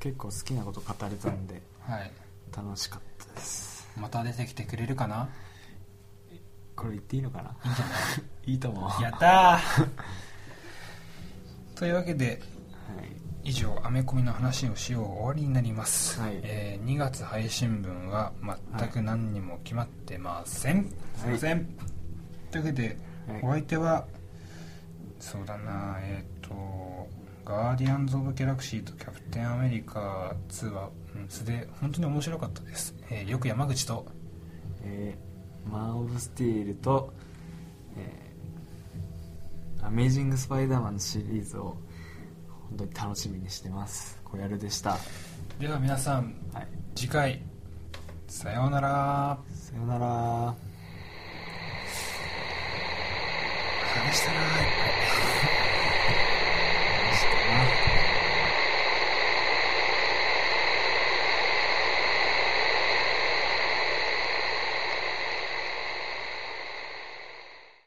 [0.00, 2.10] ー結構好きなこと語れたんではい。
[2.54, 3.88] 楽しかったです。
[4.00, 5.28] また出てきてくれるかな？
[6.76, 7.56] これ言っていいのかな？
[8.46, 9.02] いいと思う。
[9.02, 9.88] やったー。
[11.76, 12.40] というわけで
[12.96, 13.50] はい。
[13.50, 16.40] 以上アメコミの話をしよう終わりになります、はい。
[16.42, 18.32] えー2月配信分は
[18.78, 21.66] 全く何にも決まってません、すいません、
[22.50, 22.96] というわけで、
[23.28, 23.40] はい。
[23.42, 24.06] お相手は
[25.20, 27.08] そうだなえっ、と
[27.44, 34.06] ガーディアンズ・オブ・ギャラクシーとキャプテン・アメリカ2は、うん、素で本当に面白かったです、えーよく山口と。
[34.82, 35.33] えー
[35.70, 37.12] マン・オブ・スティールと、
[37.96, 41.76] えー、アメイジング・スパイダーマンのシリーズを
[42.68, 44.20] 本当に楽しみにしてます。
[44.24, 44.96] 小やるでした。
[45.58, 47.40] では皆さん、はい、次回
[48.28, 49.38] さようなら。
[49.54, 50.54] さようなら。
[53.94, 54.48] 話したな話
[57.16, 57.28] した。
[57.54, 57.64] な